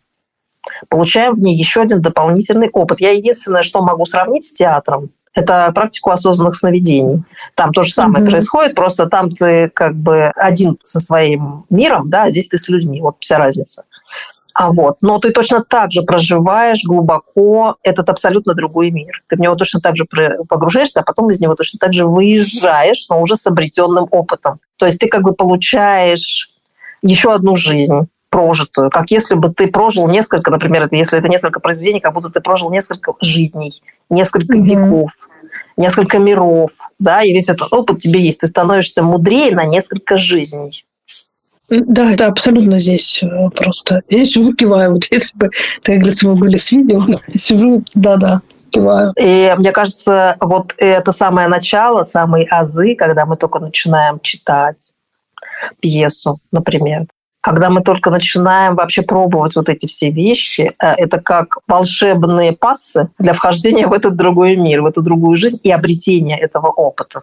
Получаем 0.88 1.34
в 1.34 1.38
ней 1.38 1.56
еще 1.56 1.82
один 1.82 2.00
дополнительный 2.02 2.68
опыт. 2.70 3.00
Я 3.00 3.10
единственное, 3.10 3.62
что 3.62 3.82
могу 3.82 4.04
сравнить 4.04 4.46
с 4.46 4.52
театром, 4.52 5.10
это 5.34 5.70
практику 5.74 6.10
осознанных 6.10 6.56
сновидений. 6.56 7.22
Там 7.54 7.72
то 7.72 7.82
же 7.82 7.92
самое 7.92 8.24
mm-hmm. 8.24 8.30
происходит, 8.30 8.74
просто 8.74 9.06
там 9.06 9.30
ты 9.30 9.70
как 9.70 9.94
бы 9.94 10.26
один 10.34 10.76
со 10.82 10.98
своим 10.98 11.64
миром, 11.70 12.10
да, 12.10 12.24
а 12.24 12.30
здесь 12.30 12.48
ты 12.48 12.58
с 12.58 12.68
людьми. 12.68 13.00
Вот 13.00 13.16
вся 13.20 13.38
разница. 13.38 13.84
А 14.54 14.72
вот. 14.72 14.98
Но 15.00 15.18
ты 15.18 15.30
точно 15.30 15.64
так 15.66 15.92
же 15.92 16.02
проживаешь 16.02 16.84
глубоко 16.84 17.76
этот 17.82 18.08
абсолютно 18.08 18.54
другой 18.54 18.90
мир. 18.90 19.22
Ты 19.28 19.36
в 19.36 19.40
него 19.40 19.54
точно 19.54 19.80
так 19.80 19.96
же 19.96 20.06
погружаешься, 20.48 21.00
а 21.00 21.02
потом 21.02 21.30
из 21.30 21.40
него 21.40 21.54
точно 21.54 21.78
так 21.78 21.92
же 21.92 22.06
выезжаешь, 22.06 23.06
но 23.08 23.20
уже 23.20 23.36
с 23.36 23.46
обретенным 23.46 24.06
опытом. 24.10 24.60
То 24.76 24.86
есть 24.86 24.98
ты 24.98 25.08
как 25.08 25.22
бы 25.22 25.32
получаешь 25.32 26.50
еще 27.02 27.32
одну 27.32 27.56
жизнь 27.56 28.08
прожитую, 28.30 28.90
как 28.90 29.10
если 29.10 29.34
бы 29.34 29.52
ты 29.52 29.66
прожил 29.66 30.08
несколько, 30.08 30.50
например, 30.52 30.84
это, 30.84 30.94
если 30.94 31.18
это 31.18 31.28
несколько 31.28 31.58
произведений, 31.58 32.00
как 32.00 32.14
будто 32.14 32.30
ты 32.30 32.40
прожил 32.40 32.70
несколько 32.70 33.14
жизней, 33.20 33.82
несколько 34.08 34.56
mm-hmm. 34.56 34.62
веков, 34.62 35.10
несколько 35.76 36.18
миров, 36.18 36.70
да, 37.00 37.22
и 37.22 37.32
весь 37.32 37.48
этот 37.48 37.72
опыт 37.72 37.98
тебе 37.98 38.20
есть. 38.20 38.40
Ты 38.40 38.46
становишься 38.46 39.02
мудрее 39.02 39.54
на 39.54 39.64
несколько 39.64 40.16
жизней. 40.16 40.84
Да, 41.70 42.10
это 42.12 42.26
абсолютно 42.26 42.80
здесь 42.80 43.22
э, 43.22 43.50
просто. 43.54 44.02
Я 44.08 44.26
сижу, 44.26 44.54
киваю. 44.54 44.94
Вот 44.94 45.04
если 45.10 45.38
бы, 45.38 45.50
так 45.82 45.96
говорится, 45.96 46.28
мы 46.28 46.34
были 46.34 46.56
с 46.56 46.72
видео, 46.72 47.04
сижу, 47.36 47.84
да-да, 47.94 48.42
киваю. 48.70 49.12
И 49.18 49.54
мне 49.56 49.70
кажется, 49.70 50.36
вот 50.40 50.74
это 50.78 51.12
самое 51.12 51.46
начало, 51.46 52.02
самые 52.02 52.46
азы, 52.46 52.96
когда 52.96 53.24
мы 53.24 53.36
только 53.36 53.60
начинаем 53.60 54.18
читать 54.20 54.94
пьесу, 55.80 56.40
например. 56.50 57.06
Когда 57.42 57.70
мы 57.70 57.80
только 57.80 58.10
начинаем 58.10 58.74
вообще 58.74 59.00
пробовать 59.00 59.56
вот 59.56 59.68
эти 59.70 59.86
все 59.86 60.10
вещи, 60.10 60.72
э, 60.82 60.86
это 60.96 61.20
как 61.20 61.58
волшебные 61.68 62.52
пассы 62.52 63.10
для 63.18 63.32
вхождения 63.32 63.86
в 63.86 63.92
этот 63.92 64.16
другой 64.16 64.56
мир, 64.56 64.82
в 64.82 64.86
эту 64.86 65.02
другую 65.02 65.36
жизнь 65.36 65.60
и 65.62 65.70
обретения 65.70 66.38
этого 66.38 66.66
опыта. 66.66 67.22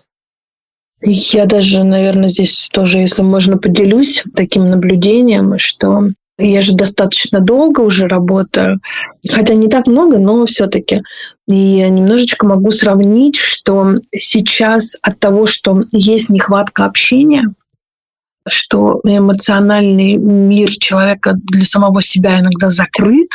Я 1.02 1.46
даже, 1.46 1.84
наверное, 1.84 2.30
здесь 2.30 2.70
тоже, 2.72 3.00
если 3.00 3.22
можно, 3.22 3.58
поделюсь 3.58 4.24
таким 4.36 4.70
наблюдением, 4.70 5.58
что 5.60 6.10
я 6.40 6.62
же 6.62 6.76
достаточно 6.76 7.40
долго 7.40 7.82
уже 7.82 8.08
работаю, 8.08 8.80
хотя 9.30 9.54
не 9.54 9.68
так 9.68 9.88
много, 9.88 10.18
но 10.18 10.46
все-таки. 10.46 11.02
И 11.48 11.56
я 11.56 11.90
немножечко 11.90 12.46
могу 12.46 12.72
сравнить, 12.72 13.38
что 13.38 13.96
сейчас 14.12 14.96
от 15.02 15.20
того, 15.20 15.46
что 15.46 15.84
есть 15.92 16.30
нехватка 16.30 16.86
общения, 16.86 17.54
что 18.48 19.02
эмоциональный 19.04 20.16
мир 20.16 20.72
человека 20.72 21.34
для 21.36 21.66
самого 21.66 22.02
себя 22.02 22.40
иногда 22.40 22.70
закрыт, 22.70 23.30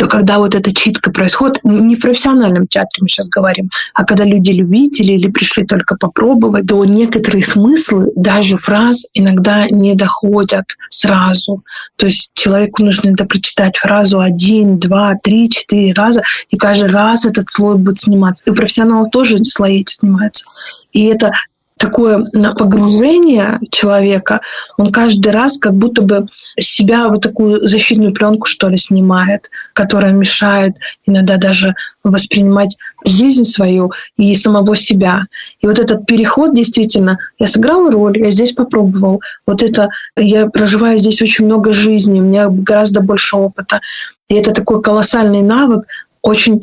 то 0.00 0.06
когда 0.06 0.38
вот 0.38 0.54
эта 0.54 0.74
читка 0.74 1.10
происходит, 1.10 1.62
не 1.62 1.94
в 1.94 2.00
профессиональном 2.00 2.66
театре 2.66 3.02
мы 3.02 3.08
сейчас 3.10 3.28
говорим, 3.28 3.68
а 3.92 4.06
когда 4.06 4.24
люди-любители 4.24 5.12
или 5.12 5.28
пришли 5.28 5.66
только 5.66 5.94
попробовать, 5.94 6.66
то 6.66 6.82
некоторые 6.86 7.44
смыслы, 7.44 8.10
даже 8.16 8.56
фраз 8.56 9.04
иногда 9.12 9.66
не 9.68 9.94
доходят 9.94 10.64
сразу. 10.88 11.64
То 11.96 12.06
есть 12.06 12.30
человеку 12.32 12.82
нужно 12.82 13.08
иногда 13.08 13.26
прочитать 13.26 13.76
фразу 13.76 14.20
один, 14.20 14.78
два, 14.78 15.16
три, 15.22 15.50
четыре 15.50 15.92
раза, 15.92 16.22
и 16.48 16.56
каждый 16.56 16.88
раз 16.88 17.26
этот 17.26 17.50
слой 17.50 17.76
будет 17.76 17.98
сниматься. 17.98 18.42
И 18.46 18.52
профессионал 18.52 19.10
тоже 19.10 19.44
слои 19.44 19.82
эти 19.82 19.92
снимаются. 19.92 20.46
И 20.92 21.04
это 21.04 21.32
такое 21.80 22.26
погружение 22.56 23.58
человека, 23.70 24.40
он 24.76 24.92
каждый 24.92 25.32
раз 25.32 25.58
как 25.58 25.72
будто 25.72 26.02
бы 26.02 26.26
себя 26.58 27.08
вот 27.08 27.22
такую 27.22 27.66
защитную 27.66 28.12
пленку, 28.12 28.46
что 28.46 28.68
ли, 28.68 28.76
снимает, 28.76 29.50
которая 29.72 30.12
мешает 30.12 30.76
иногда 31.06 31.38
даже 31.38 31.74
воспринимать 32.04 32.76
жизнь 33.04 33.44
свою 33.44 33.92
и 34.18 34.34
самого 34.34 34.76
себя. 34.76 35.24
И 35.62 35.66
вот 35.66 35.78
этот 35.78 36.04
переход 36.06 36.54
действительно, 36.54 37.18
я 37.38 37.46
сыграл 37.46 37.90
роль, 37.90 38.18
я 38.18 38.30
здесь 38.30 38.52
попробовал. 38.52 39.22
Вот 39.46 39.62
это, 39.62 39.88
я 40.16 40.46
проживаю 40.46 40.98
здесь 40.98 41.22
очень 41.22 41.46
много 41.46 41.72
жизни, 41.72 42.20
у 42.20 42.24
меня 42.24 42.48
гораздо 42.48 43.00
больше 43.00 43.36
опыта. 43.36 43.80
И 44.28 44.34
это 44.34 44.52
такой 44.52 44.82
колоссальный 44.82 45.42
навык 45.42 45.86
очень 46.20 46.60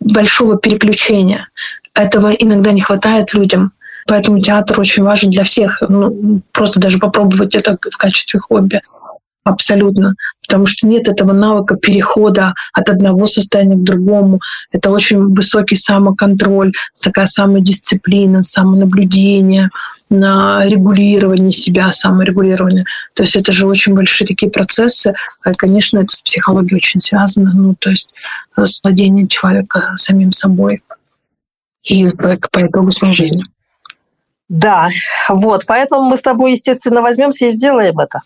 большого 0.00 0.58
переключения. 0.58 1.48
Этого 1.94 2.32
иногда 2.32 2.72
не 2.72 2.80
хватает 2.80 3.32
людям. 3.32 3.72
Поэтому 4.06 4.38
театр 4.38 4.78
очень 4.80 5.02
важен 5.02 5.30
для 5.30 5.44
всех. 5.44 5.82
Ну, 5.88 6.42
просто 6.52 6.80
даже 6.80 6.98
попробовать 6.98 7.54
это 7.54 7.76
в 7.90 7.96
качестве 7.96 8.40
хобби. 8.40 8.80
Абсолютно. 9.46 10.14
Потому 10.44 10.66
что 10.66 10.88
нет 10.88 11.06
этого 11.06 11.32
навыка 11.32 11.76
перехода 11.76 12.52
от 12.72 12.90
одного 12.90 13.26
состояния 13.26 13.76
к 13.76 13.84
другому. 13.84 14.40
Это 14.72 14.90
очень 14.90 15.34
высокий 15.34 15.76
самоконтроль, 15.76 16.72
такая 17.00 17.26
самодисциплина, 17.26 18.42
самонаблюдение, 18.42 19.70
на 20.10 20.66
регулирование 20.66 21.52
себя, 21.52 21.92
саморегулирование. 21.92 22.84
То 23.14 23.22
есть 23.22 23.36
это 23.36 23.52
же 23.52 23.66
очень 23.66 23.94
большие 23.94 24.26
такие 24.26 24.50
процессы. 24.50 25.14
И, 25.48 25.52
конечно, 25.52 25.98
это 25.98 26.14
с 26.14 26.22
психологией 26.22 26.76
очень 26.76 27.00
связано. 27.00 27.52
Ну, 27.54 27.76
то 27.78 27.90
есть 27.90 28.10
с 28.56 28.82
владением 28.82 29.28
человека 29.28 29.94
самим 29.96 30.32
собой 30.32 30.82
и 31.84 32.08
по, 32.10 32.36
по 32.50 32.66
итогу 32.66 32.90
своей 32.90 33.14
жизни. 33.14 33.44
Да, 34.48 34.88
вот, 35.28 35.64
поэтому 35.66 36.02
мы 36.02 36.16
с 36.16 36.22
тобой, 36.22 36.52
естественно, 36.52 37.02
возьмемся 37.02 37.46
и 37.46 37.52
сделаем 37.52 37.98
это. 37.98 38.22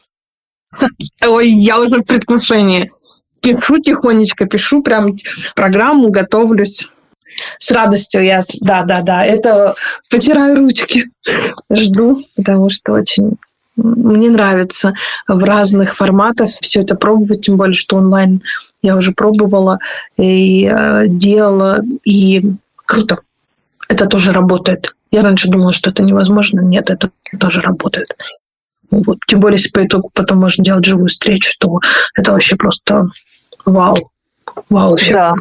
Ой, 1.26 1.50
я 1.50 1.80
уже 1.80 1.98
в 1.98 2.04
предвкушении. 2.04 2.92
Пишу 3.40 3.78
тихонечко, 3.78 4.46
пишу 4.46 4.82
прям 4.82 5.16
программу, 5.54 6.10
готовлюсь. 6.10 6.88
С 7.58 7.70
радостью 7.70 8.22
я, 8.22 8.42
да, 8.60 8.82
да, 8.82 9.00
да, 9.00 9.24
это 9.24 9.74
потираю 10.10 10.56
ручки, 10.56 11.10
жду, 11.70 12.22
потому 12.36 12.68
что 12.68 12.92
очень 12.92 13.38
мне 13.76 14.28
нравится 14.28 14.92
в 15.26 15.42
разных 15.42 15.96
форматах 15.96 16.50
все 16.60 16.82
это 16.82 16.96
пробовать, 16.96 17.46
тем 17.46 17.56
более, 17.56 17.72
что 17.72 17.96
онлайн 17.96 18.42
я 18.82 18.96
уже 18.96 19.12
пробовала 19.12 19.78
и 20.16 20.66
э, 20.66 21.04
делала, 21.06 21.80
и 22.04 22.52
круто. 22.84 23.20
Это 23.88 24.06
тоже 24.06 24.32
работает. 24.32 24.94
Я 25.10 25.22
раньше 25.22 25.48
думала, 25.48 25.72
что 25.72 25.90
это 25.90 26.02
невозможно. 26.02 26.60
Нет, 26.60 26.90
это 26.90 27.10
тоже 27.38 27.60
работает. 27.60 28.16
Вот. 28.90 29.18
Тем 29.26 29.40
более, 29.40 29.56
если 29.58 29.70
по 29.70 29.84
итогу 29.84 30.10
потом 30.14 30.38
можно 30.38 30.64
делать 30.64 30.84
живую 30.84 31.08
встречу, 31.08 31.52
то 31.58 31.78
это 32.14 32.32
вообще 32.32 32.56
просто 32.56 33.04
вау. 33.64 34.10
Вау. 34.68 34.98
Да. 35.10 35.34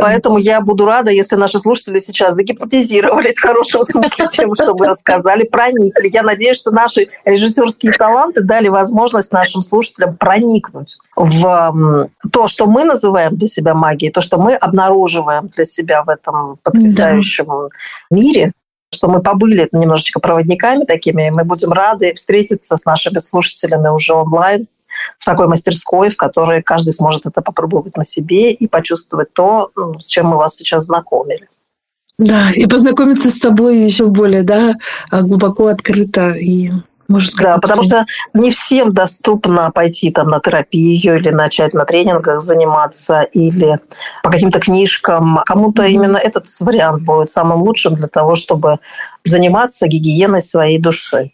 Поэтому 0.00 0.38
я 0.38 0.60
буду 0.60 0.86
рада, 0.86 1.10
если 1.10 1.36
наши 1.36 1.58
слушатели 1.58 1.98
сейчас 2.00 2.34
загипнотизировались 2.34 3.36
в 3.36 3.42
хорошем 3.42 3.82
смысле 3.82 4.28
тем, 4.30 4.54
что 4.54 4.74
мы 4.74 4.86
рассказали, 4.86 5.44
проникли. 5.44 6.10
Я 6.12 6.22
надеюсь, 6.22 6.56
что 6.56 6.70
наши 6.70 7.08
режиссерские 7.24 7.92
таланты 7.92 8.42
дали 8.42 8.68
возможность 8.68 9.32
нашим 9.32 9.62
слушателям 9.62 10.16
проникнуть 10.16 10.98
в 11.16 12.10
то, 12.32 12.48
что 12.48 12.66
мы 12.66 12.84
называем 12.84 13.36
для 13.36 13.48
себя 13.48 13.74
магией, 13.74 14.12
то, 14.12 14.20
что 14.20 14.38
мы 14.38 14.54
обнаруживаем 14.54 15.48
для 15.48 15.64
себя 15.64 16.02
в 16.02 16.08
этом 16.08 16.58
потрясающем 16.62 17.46
да. 17.46 17.68
мире 18.10 18.52
что 18.92 19.06
мы 19.08 19.22
побыли 19.22 19.68
немножечко 19.70 20.18
проводниками 20.18 20.84
такими, 20.84 21.28
и 21.28 21.30
мы 21.30 21.44
будем 21.44 21.72
рады 21.72 22.12
встретиться 22.14 22.76
с 22.76 22.84
нашими 22.84 23.18
слушателями 23.18 23.88
уже 23.88 24.14
онлайн 24.14 24.66
в 25.18 25.24
такой 25.24 25.48
мастерской, 25.48 26.10
в 26.10 26.16
которой 26.16 26.62
каждый 26.62 26.92
сможет 26.92 27.26
это 27.26 27.42
попробовать 27.42 27.96
на 27.96 28.04
себе 28.04 28.52
и 28.52 28.66
почувствовать 28.66 29.32
то, 29.32 29.70
ну, 29.76 29.98
с 29.98 30.08
чем 30.08 30.26
мы 30.26 30.36
вас 30.36 30.56
сейчас 30.56 30.84
знакомили. 30.84 31.48
Да, 32.18 32.50
и 32.50 32.66
познакомиться 32.66 33.30
с 33.30 33.38
собой 33.38 33.78
еще 33.78 34.06
более, 34.06 34.42
да, 34.42 34.74
глубоко 35.10 35.68
открыто 35.68 36.32
и 36.32 36.70
можно 37.10 37.30
сказать. 37.30 37.54
Да, 37.54 37.58
потому 37.58 37.82
что 37.82 38.06
не 38.34 38.50
всем 38.50 38.94
доступно 38.94 39.70
пойти 39.72 40.10
там 40.10 40.28
на 40.28 40.38
терапию 40.40 41.16
или 41.16 41.30
начать 41.30 41.74
на 41.74 41.84
тренингах 41.84 42.40
заниматься 42.40 43.22
или 43.22 43.80
по 44.22 44.30
каким-то 44.30 44.60
книжкам. 44.60 45.40
Кому-то 45.44 45.82
mm-hmm. 45.82 45.90
именно 45.90 46.16
этот 46.16 46.46
вариант 46.60 47.02
будет 47.02 47.28
самым 47.28 47.62
лучшим 47.62 47.96
для 47.96 48.06
того, 48.06 48.36
чтобы 48.36 48.78
заниматься 49.24 49.88
гигиеной 49.88 50.40
своей 50.40 50.78
души. 50.78 51.32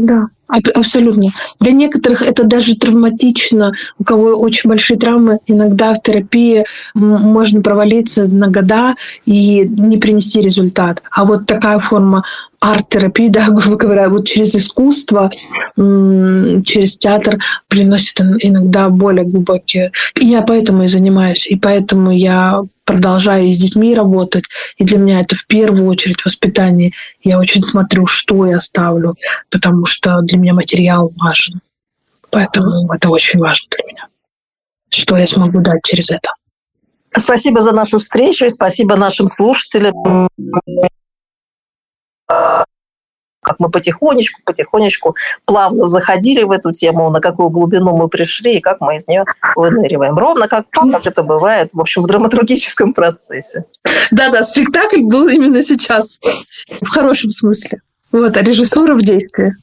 Да, 0.00 0.28
абсолютно. 0.74 1.32
Для 1.60 1.72
некоторых 1.72 2.22
это 2.22 2.44
даже 2.44 2.74
травматично. 2.74 3.72
У 3.98 4.04
кого 4.04 4.28
очень 4.28 4.68
большие 4.68 4.98
травмы, 4.98 5.38
иногда 5.46 5.92
в 5.92 6.02
терапии 6.02 6.64
можно 6.94 7.60
провалиться 7.60 8.26
на 8.26 8.48
года 8.48 8.94
и 9.26 9.60
не 9.68 9.98
принести 9.98 10.40
результат. 10.40 11.02
А 11.12 11.24
вот 11.24 11.46
такая 11.46 11.78
форма 11.80 12.24
арт-терапии, 12.60 13.28
да, 13.28 13.46
грубо 13.50 13.76
говоря, 13.76 14.08
вот 14.08 14.28
через 14.28 14.54
искусство, 14.54 15.30
через 15.76 16.98
театр 16.98 17.38
приносит 17.68 18.20
иногда 18.20 18.88
более 18.88 19.24
глубокие. 19.24 19.92
И 20.14 20.26
я 20.26 20.42
поэтому 20.42 20.84
и 20.84 20.88
занимаюсь, 20.88 21.46
и 21.46 21.56
поэтому 21.56 22.10
я 22.10 22.62
продолжаю 22.84 23.50
с 23.50 23.58
детьми 23.58 23.94
работать. 23.94 24.44
И 24.76 24.84
для 24.84 24.98
меня 24.98 25.20
это 25.20 25.36
в 25.36 25.46
первую 25.46 25.86
очередь 25.86 26.24
воспитание. 26.24 26.92
Я 27.22 27.38
очень 27.38 27.62
смотрю, 27.62 28.06
что 28.06 28.46
я 28.46 28.60
ставлю, 28.60 29.14
потому 29.48 29.86
что 29.86 30.20
для 30.22 30.38
меня 30.38 30.54
материал 30.54 31.12
важен. 31.16 31.60
Поэтому 32.30 32.92
это 32.92 33.08
очень 33.08 33.40
важно 33.40 33.68
для 33.70 33.92
меня. 33.92 34.06
Что 34.88 35.16
я 35.16 35.26
смогу 35.26 35.60
дать 35.60 35.80
через 35.84 36.10
это. 36.10 36.30
Спасибо 37.16 37.60
за 37.60 37.72
нашу 37.72 37.98
встречу 37.98 38.46
и 38.46 38.50
спасибо 38.50 38.96
нашим 38.96 39.28
слушателям 39.28 40.28
как 43.42 43.56
мы 43.58 43.70
потихонечку, 43.70 44.42
потихонечку 44.44 45.16
плавно 45.44 45.88
заходили 45.88 46.42
в 46.42 46.50
эту 46.50 46.72
тему, 46.72 47.10
на 47.10 47.20
какую 47.20 47.48
глубину 47.48 47.96
мы 47.96 48.08
пришли 48.08 48.58
и 48.58 48.60
как 48.60 48.80
мы 48.80 48.96
из 48.96 49.08
нее 49.08 49.24
выныриваем. 49.56 50.18
Ровно 50.18 50.46
как, 50.46 50.66
как 50.70 51.06
это 51.06 51.22
бывает, 51.22 51.70
в 51.72 51.80
общем, 51.80 52.02
в 52.02 52.06
драматургическом 52.06 52.92
процессе. 52.92 53.64
Да-да, 54.10 54.42
спектакль 54.42 55.02
был 55.02 55.28
именно 55.28 55.62
сейчас, 55.62 56.20
в 56.82 56.88
хорошем 56.88 57.30
смысле. 57.30 57.80
Вот, 58.12 58.36
а 58.36 58.42
режиссура 58.42 58.94
в 58.94 59.02
действии. 59.02 59.54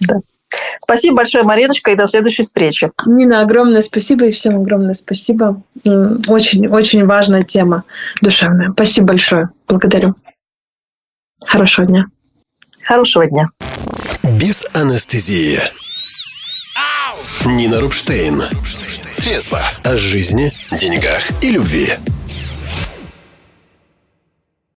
Да. 0.00 0.20
Спасибо 0.80 1.16
большое, 1.16 1.44
Мариночка, 1.44 1.90
и 1.90 1.96
до 1.96 2.06
следующей 2.06 2.42
встречи. 2.42 2.90
Нина, 3.06 3.40
огромное 3.40 3.82
спасибо 3.82 4.26
и 4.26 4.32
всем 4.32 4.56
огромное 4.56 4.94
спасибо. 4.94 5.62
Очень, 5.84 6.68
очень 6.68 7.06
важная 7.06 7.42
тема 7.42 7.84
душевная. 8.20 8.70
Спасибо 8.72 9.08
большое. 9.08 9.48
Благодарю. 9.66 10.14
Хорошего 11.46 11.86
дня. 11.86 12.06
Хорошего 12.82 13.26
дня. 13.26 13.46
Без 14.22 14.66
анестезии. 14.72 15.60
Нина 17.46 17.80
Рубштейн. 17.80 18.42
Трезво 19.16 19.60
о 19.82 19.96
жизни, 19.96 20.52
деньгах 20.80 21.30
и 21.42 21.50
любви. 21.50 21.92